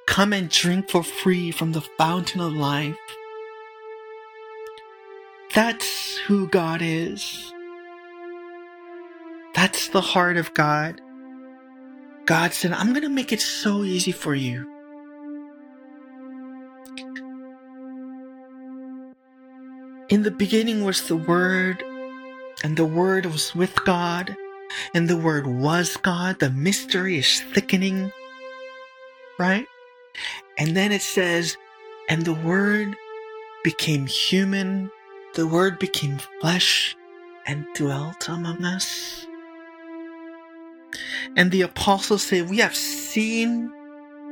come 0.07 0.33
and 0.33 0.51
drink 0.51 0.91
for 0.91 1.03
free 1.03 1.51
from 1.51 1.73
the 1.73 1.81
fountain 1.81 2.41
of 2.41 2.53
life. 2.53 2.97
That's 5.55 6.19
who 6.19 6.47
God 6.49 6.83
is. 6.83 7.53
That's 9.55 9.89
the 9.89 10.01
heart 10.01 10.37
of 10.37 10.53
God. 10.55 11.01
God 12.27 12.53
said, 12.53 12.73
I'm 12.73 12.91
going 12.91 13.03
to 13.03 13.09
make 13.09 13.33
it 13.33 13.41
so 13.41 13.83
easy 13.83 14.13
for 14.13 14.35
you. 14.35 14.67
In 20.11 20.23
the 20.23 20.31
beginning 20.31 20.85
was 20.85 21.09
the 21.09 21.17
Word, 21.17 21.83
and 22.63 22.77
the 22.77 22.85
Word 22.85 23.27
was 23.27 23.55
with 23.55 23.75
God, 23.85 24.37
and 24.95 25.09
the 25.09 25.17
Word 25.17 25.47
was 25.47 25.97
God. 25.97 26.39
The 26.39 26.51
mystery 26.51 27.19
is 27.19 27.41
thickening, 27.53 28.13
right? 29.39 29.67
And 30.57 30.77
then 30.77 30.93
it 30.93 31.03
says, 31.03 31.57
and 32.09 32.25
the 32.25 32.35
Word 32.35 32.97
became 33.65 34.07
human, 34.07 34.91
the 35.35 35.47
Word 35.47 35.79
became 35.79 36.19
flesh 36.41 36.97
and 37.47 37.67
dwelt 37.75 38.29
among 38.29 38.65
us. 38.65 39.27
And 41.37 41.51
the 41.51 41.63
apostles 41.63 42.23
say, 42.23 42.43
We 42.43 42.59
have 42.59 42.75
seen 42.75 43.73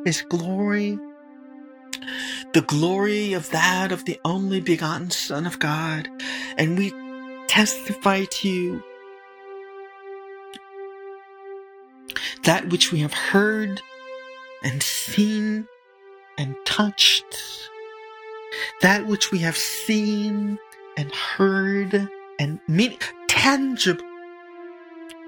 his 0.04 0.22
glory, 0.22 0.98
the 2.52 2.62
glory 2.62 3.32
of 3.32 3.50
that 3.50 3.92
of 3.92 4.04
the 4.04 4.18
only 4.24 4.60
begotten 4.60 5.10
Son 5.10 5.46
of 5.46 5.58
God, 5.58 6.08
and 6.56 6.78
we 6.78 6.92
testify 7.46 8.24
to 8.24 8.48
you 8.48 8.82
that 12.46 12.68
which 12.68 12.92
we 12.92 13.00
have 13.00 13.12
heard 13.12 13.82
and 14.62 14.80
seen 14.80 15.66
and 16.38 16.54
touched, 16.64 17.24
that 18.82 19.06
which 19.06 19.32
we 19.32 19.38
have 19.38 19.56
seen 19.56 20.56
and 20.96 21.12
heard 21.12 22.08
and 22.38 22.60
made 22.68 22.98
tangible. 23.28 24.04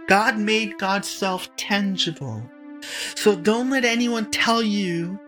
God 0.07 0.39
made 0.39 0.79
God's 0.79 1.09
self 1.09 1.55
tangible. 1.57 2.43
So 3.17 3.35
don't 3.35 3.71
let 3.71 3.85
anyone 3.85 4.31
tell 4.31 4.63
you 4.63 5.19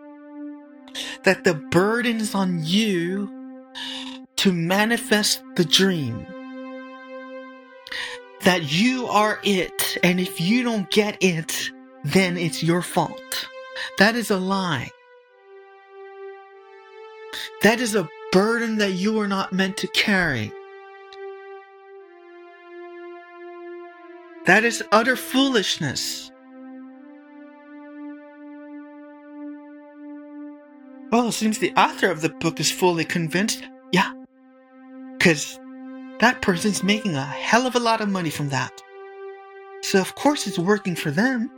that 1.25 1.43
the 1.43 1.55
burden 1.55 2.19
is 2.19 2.37
on 2.37 2.65
you 2.65 3.29
to 4.37 4.53
manifest 4.53 5.43
the 5.57 5.65
dream 5.65 6.25
that 8.43 8.73
you 8.73 9.07
are 9.07 9.39
it, 9.43 9.99
and 10.03 10.19
if 10.19 10.41
you 10.41 10.63
don't 10.63 10.91
get 10.91 11.17
it, 11.21 11.71
then 12.05 12.37
it's 12.37 12.63
your 12.63 12.83
fault. 12.83 13.49
That 13.99 14.17
is 14.17 14.31
a 14.31 14.39
lie. 14.39 14.91
That 17.63 17.81
is 17.81 17.95
a 17.95 18.09
burden 18.33 18.79
that 18.79 18.93
you 18.93 19.19
are 19.21 19.29
not 19.29 19.53
meant 19.53 19.77
to 19.79 19.87
carry. 19.89 20.53
That 24.47 24.65
is 24.65 24.83
utter 24.91 25.17
foolishness. 25.17 26.31
Well, 31.13 31.29
it 31.29 31.33
seems 31.33 31.59
the 31.59 31.75
author 31.75 32.11
of 32.11 32.21
the 32.21 32.29
book 32.31 32.61
is 32.61 32.71
fully 32.71 33.05
convinced. 33.05 33.65
Yeah. 33.93 34.13
Because 35.19 35.59
that 36.21 36.41
person's 36.41 36.83
making 36.83 37.17
a 37.17 37.25
hell 37.25 37.67
of 37.67 37.75
a 37.75 37.81
lot 37.81 38.01
of 38.01 38.09
money 38.09 38.31
from 38.31 38.49
that. 38.51 38.73
So 39.83 40.01
of 40.01 40.15
course 40.15 40.47
it's 40.47 40.59
working 40.59 40.95
for 40.95 41.11
them. 41.11 41.51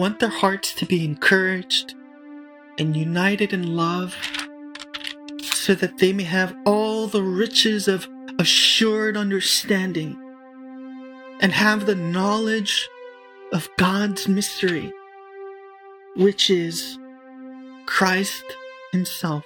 Want 0.00 0.18
their 0.18 0.30
hearts 0.30 0.72
to 0.72 0.86
be 0.86 1.04
encouraged 1.04 1.94
and 2.78 2.96
united 2.96 3.52
in 3.52 3.76
love 3.76 4.16
so 5.42 5.74
that 5.74 5.98
they 5.98 6.10
may 6.10 6.22
have 6.22 6.56
all 6.64 7.06
the 7.06 7.22
riches 7.22 7.86
of 7.86 8.08
assured 8.38 9.14
understanding 9.14 10.16
and 11.42 11.52
have 11.52 11.84
the 11.84 11.94
knowledge 11.94 12.88
of 13.52 13.68
God's 13.76 14.26
mystery, 14.26 14.90
which 16.16 16.48
is 16.48 16.98
Christ 17.84 18.44
Himself, 18.92 19.44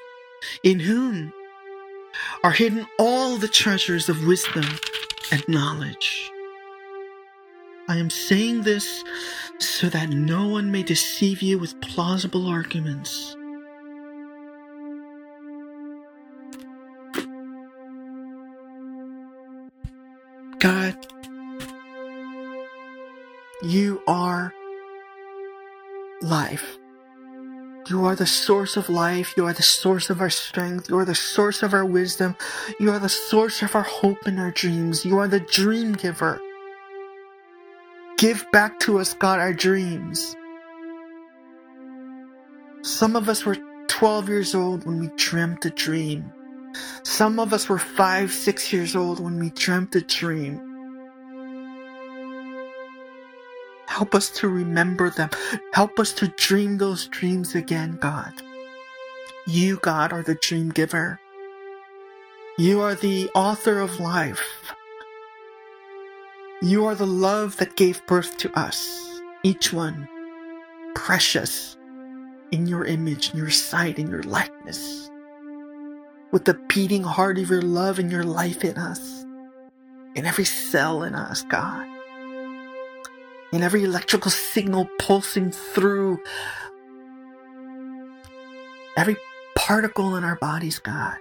in 0.63 0.79
whom 0.79 1.33
are 2.45 2.53
hidden 2.53 2.87
all 3.01 3.39
the 3.39 3.49
treasures 3.49 4.09
of 4.09 4.25
wisdom 4.25 4.67
and 5.33 5.43
knowledge. 5.49 6.31
I 7.89 7.97
am 7.97 8.09
saying 8.09 8.63
this 8.63 9.03
so 9.59 9.89
that 9.89 10.11
no 10.11 10.49
one 10.49 10.71
may 10.71 10.83
deceive 10.83 11.43
you 11.43 11.59
with 11.59 11.81
plausible 11.81 12.47
arguments. 12.47 13.37
God 20.59 20.97
you 23.65 24.03
are 24.07 24.53
life. 26.21 26.79
You 27.89 28.05
are 28.05 28.15
the 28.15 28.27
source 28.27 28.77
of 28.77 28.89
life. 28.89 29.35
You 29.37 29.47
are 29.47 29.53
the 29.53 29.63
source 29.63 30.11
of 30.11 30.21
our 30.21 30.31
strength. 30.31 30.89
You 30.89 30.99
are 30.99 31.05
the 31.05 31.15
source 31.15 31.63
of 31.63 31.73
our 31.73 31.85
wisdom. 31.85 32.37
You 32.79 32.91
are 32.91 32.99
the 32.99 33.09
source 33.09 33.63
of 33.63 33.75
our 33.75 33.83
hope 33.83 34.27
and 34.27 34.39
our 34.39 34.51
dreams. 34.51 35.05
You 35.05 35.19
are 35.19 35.29
the 35.29 35.41
dream 35.41 35.93
giver. 35.93 36.41
Give 38.25 38.51
back 38.53 38.81
to 38.81 38.99
us, 39.01 39.13
God, 39.13 39.39
our 39.39 39.53
dreams. 39.53 40.35
Some 42.81 43.17
of 43.17 43.29
us 43.29 43.45
were 43.45 43.59
12 43.89 44.31
years 44.31 44.55
old 44.55 44.87
when 44.87 44.99
we 44.99 45.11
dreamt 45.17 45.67
a 45.67 45.69
dream. 45.69 46.33
Some 47.03 47.39
of 47.39 47.53
us 47.53 47.69
were 47.69 47.79
5, 47.79 48.33
6 48.33 48.73
years 48.73 48.97
old 48.97 49.21
when 49.21 49.39
we 49.39 49.51
dreamt 49.51 49.95
a 49.95 50.01
dream. 50.01 50.59
Help 53.89 54.15
us 54.15 54.31
to 54.31 54.49
remember 54.49 55.11
them. 55.11 55.29
Help 55.75 55.99
us 55.99 56.15
to 56.15 56.29
dream 56.29 56.79
those 56.79 57.09
dreams 57.09 57.55
again, 57.55 57.99
God. 58.01 58.33
You, 59.47 59.77
God, 59.83 60.15
are 60.15 60.23
the 60.23 60.37
dream 60.37 60.71
giver. 60.71 61.21
You 62.57 62.81
are 62.81 62.95
the 62.95 63.29
author 63.35 63.81
of 63.81 64.01
life. 64.01 64.73
You 66.65 66.87
are 66.87 66.95
the 66.95 67.07
love 67.07 67.59
that 67.59 67.77
gave 67.77 68.07
birth 68.07 68.39
to 68.39 68.59
us, 68.59 69.21
each 69.43 69.71
one 69.71 70.09
precious 70.95 71.77
in 72.53 72.67
your 72.67 72.87
image, 72.87 73.33
in 73.33 73.37
your 73.37 73.51
sight, 73.51 73.99
in 73.99 74.09
your 74.09 74.23
likeness, 74.23 75.11
with 76.33 76.47
the 76.47 76.59
beating 76.69 77.03
heart 77.03 77.37
of 77.37 77.51
your 77.51 77.61
love 77.61 77.99
and 77.99 78.11
your 78.11 78.25
life 78.25 78.65
in 78.65 78.79
us, 78.79 79.27
in 80.15 80.25
every 80.25 80.47
cell 80.47 81.03
in 81.03 81.15
us, 81.15 81.43
God. 81.43 81.87
In 83.53 83.63
every 83.63 83.85
electrical 83.85 84.31
signal 84.31 84.89
pulsing 84.99 85.51
through 85.51 86.19
every 88.97 89.19
particle 89.55 90.17
in 90.17 90.25
our 90.25 90.37
bodies, 90.37 90.79
God, 90.79 91.19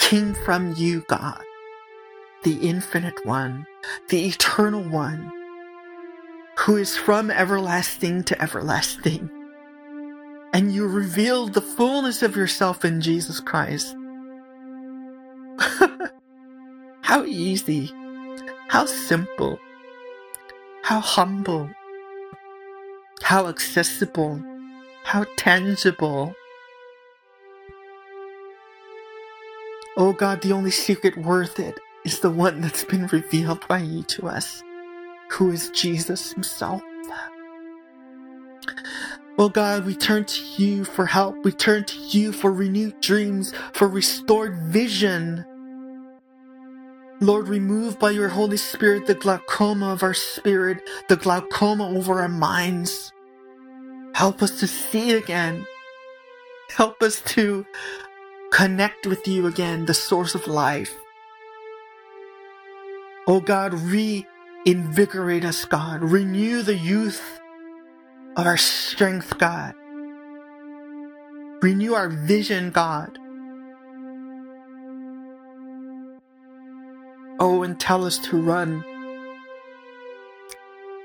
came 0.00 0.34
from 0.34 0.74
you, 0.76 1.04
God, 1.06 1.44
the 2.44 2.56
infinite 2.56 3.24
one, 3.24 3.66
the 4.10 4.26
eternal 4.26 4.82
one, 4.82 5.32
who 6.58 6.76
is 6.76 6.96
from 6.96 7.30
everlasting 7.30 8.22
to 8.24 8.40
everlasting, 8.40 9.30
and 10.52 10.72
you 10.72 10.86
revealed 10.86 11.54
the 11.54 11.62
fullness 11.62 12.22
of 12.22 12.36
yourself 12.36 12.84
in 12.84 13.00
Jesus 13.00 13.40
Christ. 13.40 13.96
how 17.00 17.24
easy, 17.24 17.90
how 18.68 18.84
simple, 18.84 19.58
how 20.82 21.00
humble, 21.00 21.70
how 23.22 23.46
accessible, 23.46 24.42
how 25.04 25.24
tangible. 25.36 26.34
Oh 29.96 30.12
God, 30.12 30.42
the 30.42 30.52
only 30.52 30.70
secret 30.70 31.16
worth 31.16 31.58
it 31.58 31.80
is 32.04 32.20
the 32.20 32.30
one 32.30 32.60
that's 32.60 32.84
been 32.84 33.06
revealed 33.06 33.66
by 33.68 33.78
you 33.78 34.02
to 34.04 34.28
us, 34.28 34.62
who 35.30 35.50
is 35.50 35.70
Jesus 35.70 36.32
Himself. 36.32 36.82
Oh 39.36 39.48
God, 39.48 39.84
we 39.84 39.96
turn 39.96 40.26
to 40.26 40.44
you 40.62 40.84
for 40.84 41.06
help. 41.06 41.44
We 41.44 41.50
turn 41.50 41.84
to 41.84 41.98
you 41.98 42.32
for 42.32 42.52
renewed 42.52 43.00
dreams, 43.00 43.52
for 43.72 43.88
restored 43.88 44.56
vision. 44.58 45.44
Lord, 47.20 47.48
remove 47.48 47.98
by 47.98 48.10
your 48.10 48.28
Holy 48.28 48.56
Spirit 48.56 49.06
the 49.06 49.14
glaucoma 49.14 49.92
of 49.92 50.02
our 50.02 50.14
spirit, 50.14 50.88
the 51.08 51.16
glaucoma 51.16 51.88
over 51.88 52.20
our 52.20 52.28
minds. 52.28 53.12
Help 54.14 54.40
us 54.42 54.60
to 54.60 54.68
see 54.68 55.12
again. 55.12 55.66
Help 56.70 57.02
us 57.02 57.20
to 57.22 57.66
connect 58.52 59.06
with 59.06 59.26
you 59.26 59.46
again, 59.46 59.86
the 59.86 59.94
source 59.94 60.34
of 60.36 60.46
life. 60.46 60.94
Oh 63.26 63.40
God, 63.40 63.72
reinvigorate 63.72 65.46
us, 65.46 65.64
God. 65.64 66.02
Renew 66.02 66.60
the 66.62 66.76
youth 66.76 67.40
of 68.36 68.46
our 68.46 68.58
strength, 68.58 69.38
God. 69.38 69.74
Renew 71.62 71.94
our 71.94 72.10
vision, 72.10 72.70
God. 72.70 73.18
Oh, 77.40 77.62
and 77.62 77.80
tell 77.80 78.04
us 78.04 78.18
to 78.18 78.40
run. 78.40 78.84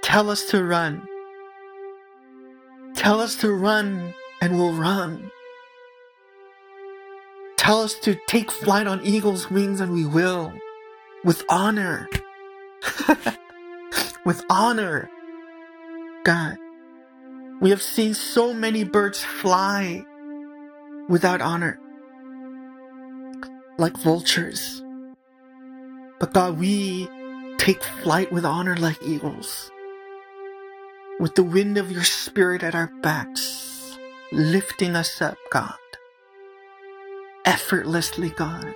Tell 0.02 0.30
us 0.30 0.44
to 0.50 0.62
run. 0.62 1.08
Tell 2.96 3.22
us 3.22 3.36
to 3.38 3.54
run, 3.54 4.14
and 4.42 4.58
we'll 4.58 4.74
run. 4.74 5.32
Tell 7.56 7.82
us 7.82 7.94
to 8.00 8.20
take 8.28 8.52
flight 8.52 8.88
on 8.88 9.06
eagle's 9.06 9.50
wings, 9.50 9.80
and 9.80 9.94
we 9.94 10.06
will. 10.06 10.52
With 11.24 11.44
honor. 11.50 12.08
With 14.26 14.44
honor. 14.50 15.10
God. 16.24 16.58
We 17.62 17.72
have 17.72 17.82
seen 17.82 18.14
so 18.14 18.54
many 18.54 18.86
birds 18.86 19.22
fly 19.22 20.06
without 21.10 21.42
honor, 21.42 21.78
like 23.78 23.98
vultures. 23.98 24.82
But 26.20 26.34
God, 26.34 26.58
we 26.58 27.10
take 27.58 27.84
flight 27.84 28.32
with 28.32 28.46
honor 28.46 28.78
like 28.78 29.02
eagles, 29.04 29.72
with 31.20 31.36
the 31.36 31.44
wind 31.44 31.78
of 31.78 31.92
your 31.92 32.06
spirit 32.06 32.64
at 32.64 32.76
our 32.76 32.88
backs, 33.02 33.98
lifting 34.32 34.96
us 34.96 35.22
up, 35.22 35.38
God. 35.52 35.74
Effortlessly, 37.44 38.30
God. 38.30 38.74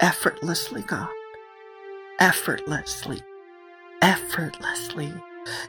Effortlessly, 0.00 0.82
God. 0.82 1.08
Effortlessly. 2.18 3.20
Effortlessly. 4.02 5.12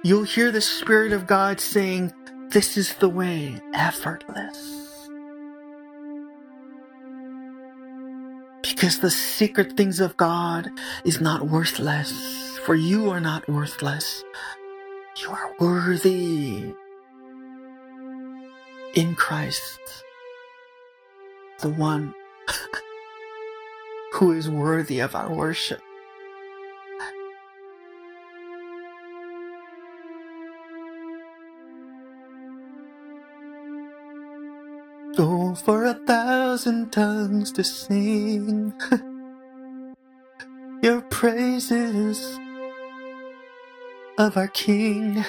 You'll 0.04 0.24
hear 0.24 0.52
the 0.52 0.62
Spirit 0.62 1.14
of 1.14 1.28
God 1.28 1.60
saying, 1.60 2.12
This 2.50 2.76
is 2.76 2.96
the 2.96 3.10
way, 3.10 3.62
effortless. 3.74 5.08
Because 8.64 9.00
the 9.00 9.12
secret 9.12 9.78
things 9.78 10.00
of 10.00 10.18
God 10.18 10.70
is 11.04 11.22
not 11.22 11.48
worthless, 11.48 12.58
for 12.66 12.76
you 12.76 13.10
are 13.10 13.20
not 13.20 13.48
worthless. 13.48 14.24
You 15.22 15.30
are 15.30 15.54
worthy 15.60 16.74
in 18.96 19.16
Christ, 19.16 19.80
the 21.60 21.70
one 21.70 22.16
who 24.14 24.32
is 24.32 24.50
worthy 24.50 25.00
of 25.00 25.14
our 25.14 25.32
worship. 25.32 25.82
Thousand 36.60 36.92
tongues 36.92 37.54
to 37.54 37.64
sing 37.64 38.74
your 40.84 41.00
praises 41.04 42.38
of 44.18 44.36
our 44.36 44.50
King. 44.50 45.24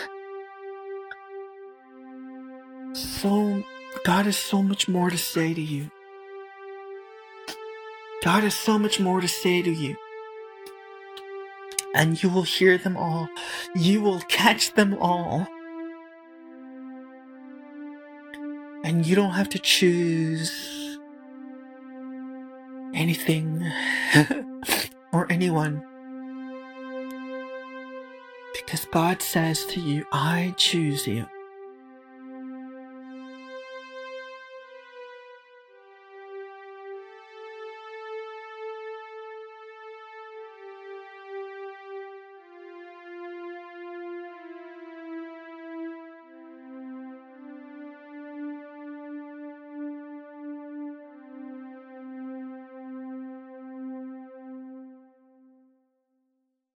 So, 2.94 3.62
God 4.04 4.26
has 4.26 4.36
so 4.38 4.60
much 4.60 4.88
more 4.88 5.08
to 5.08 5.16
say 5.16 5.54
to 5.54 5.60
you. 5.60 5.92
God 8.24 8.42
has 8.42 8.56
so 8.56 8.76
much 8.76 8.98
more 8.98 9.20
to 9.20 9.28
say 9.28 9.62
to 9.62 9.70
you. 9.70 9.94
And 11.94 12.20
you 12.20 12.28
will 12.28 12.42
hear 12.42 12.76
them 12.76 12.96
all. 12.96 13.28
You 13.76 14.00
will 14.00 14.20
catch 14.22 14.74
them 14.74 14.98
all. 15.00 15.46
And 18.82 19.06
you 19.06 19.14
don't 19.14 19.34
have 19.34 19.50
to 19.50 19.60
choose 19.60 20.79
anything 23.00 23.66
or 25.12 25.26
anyone. 25.32 25.82
Because 28.54 28.84
God 28.84 29.22
says 29.22 29.64
to 29.66 29.80
you, 29.80 30.04
I 30.12 30.54
choose 30.56 31.06
you. 31.06 31.26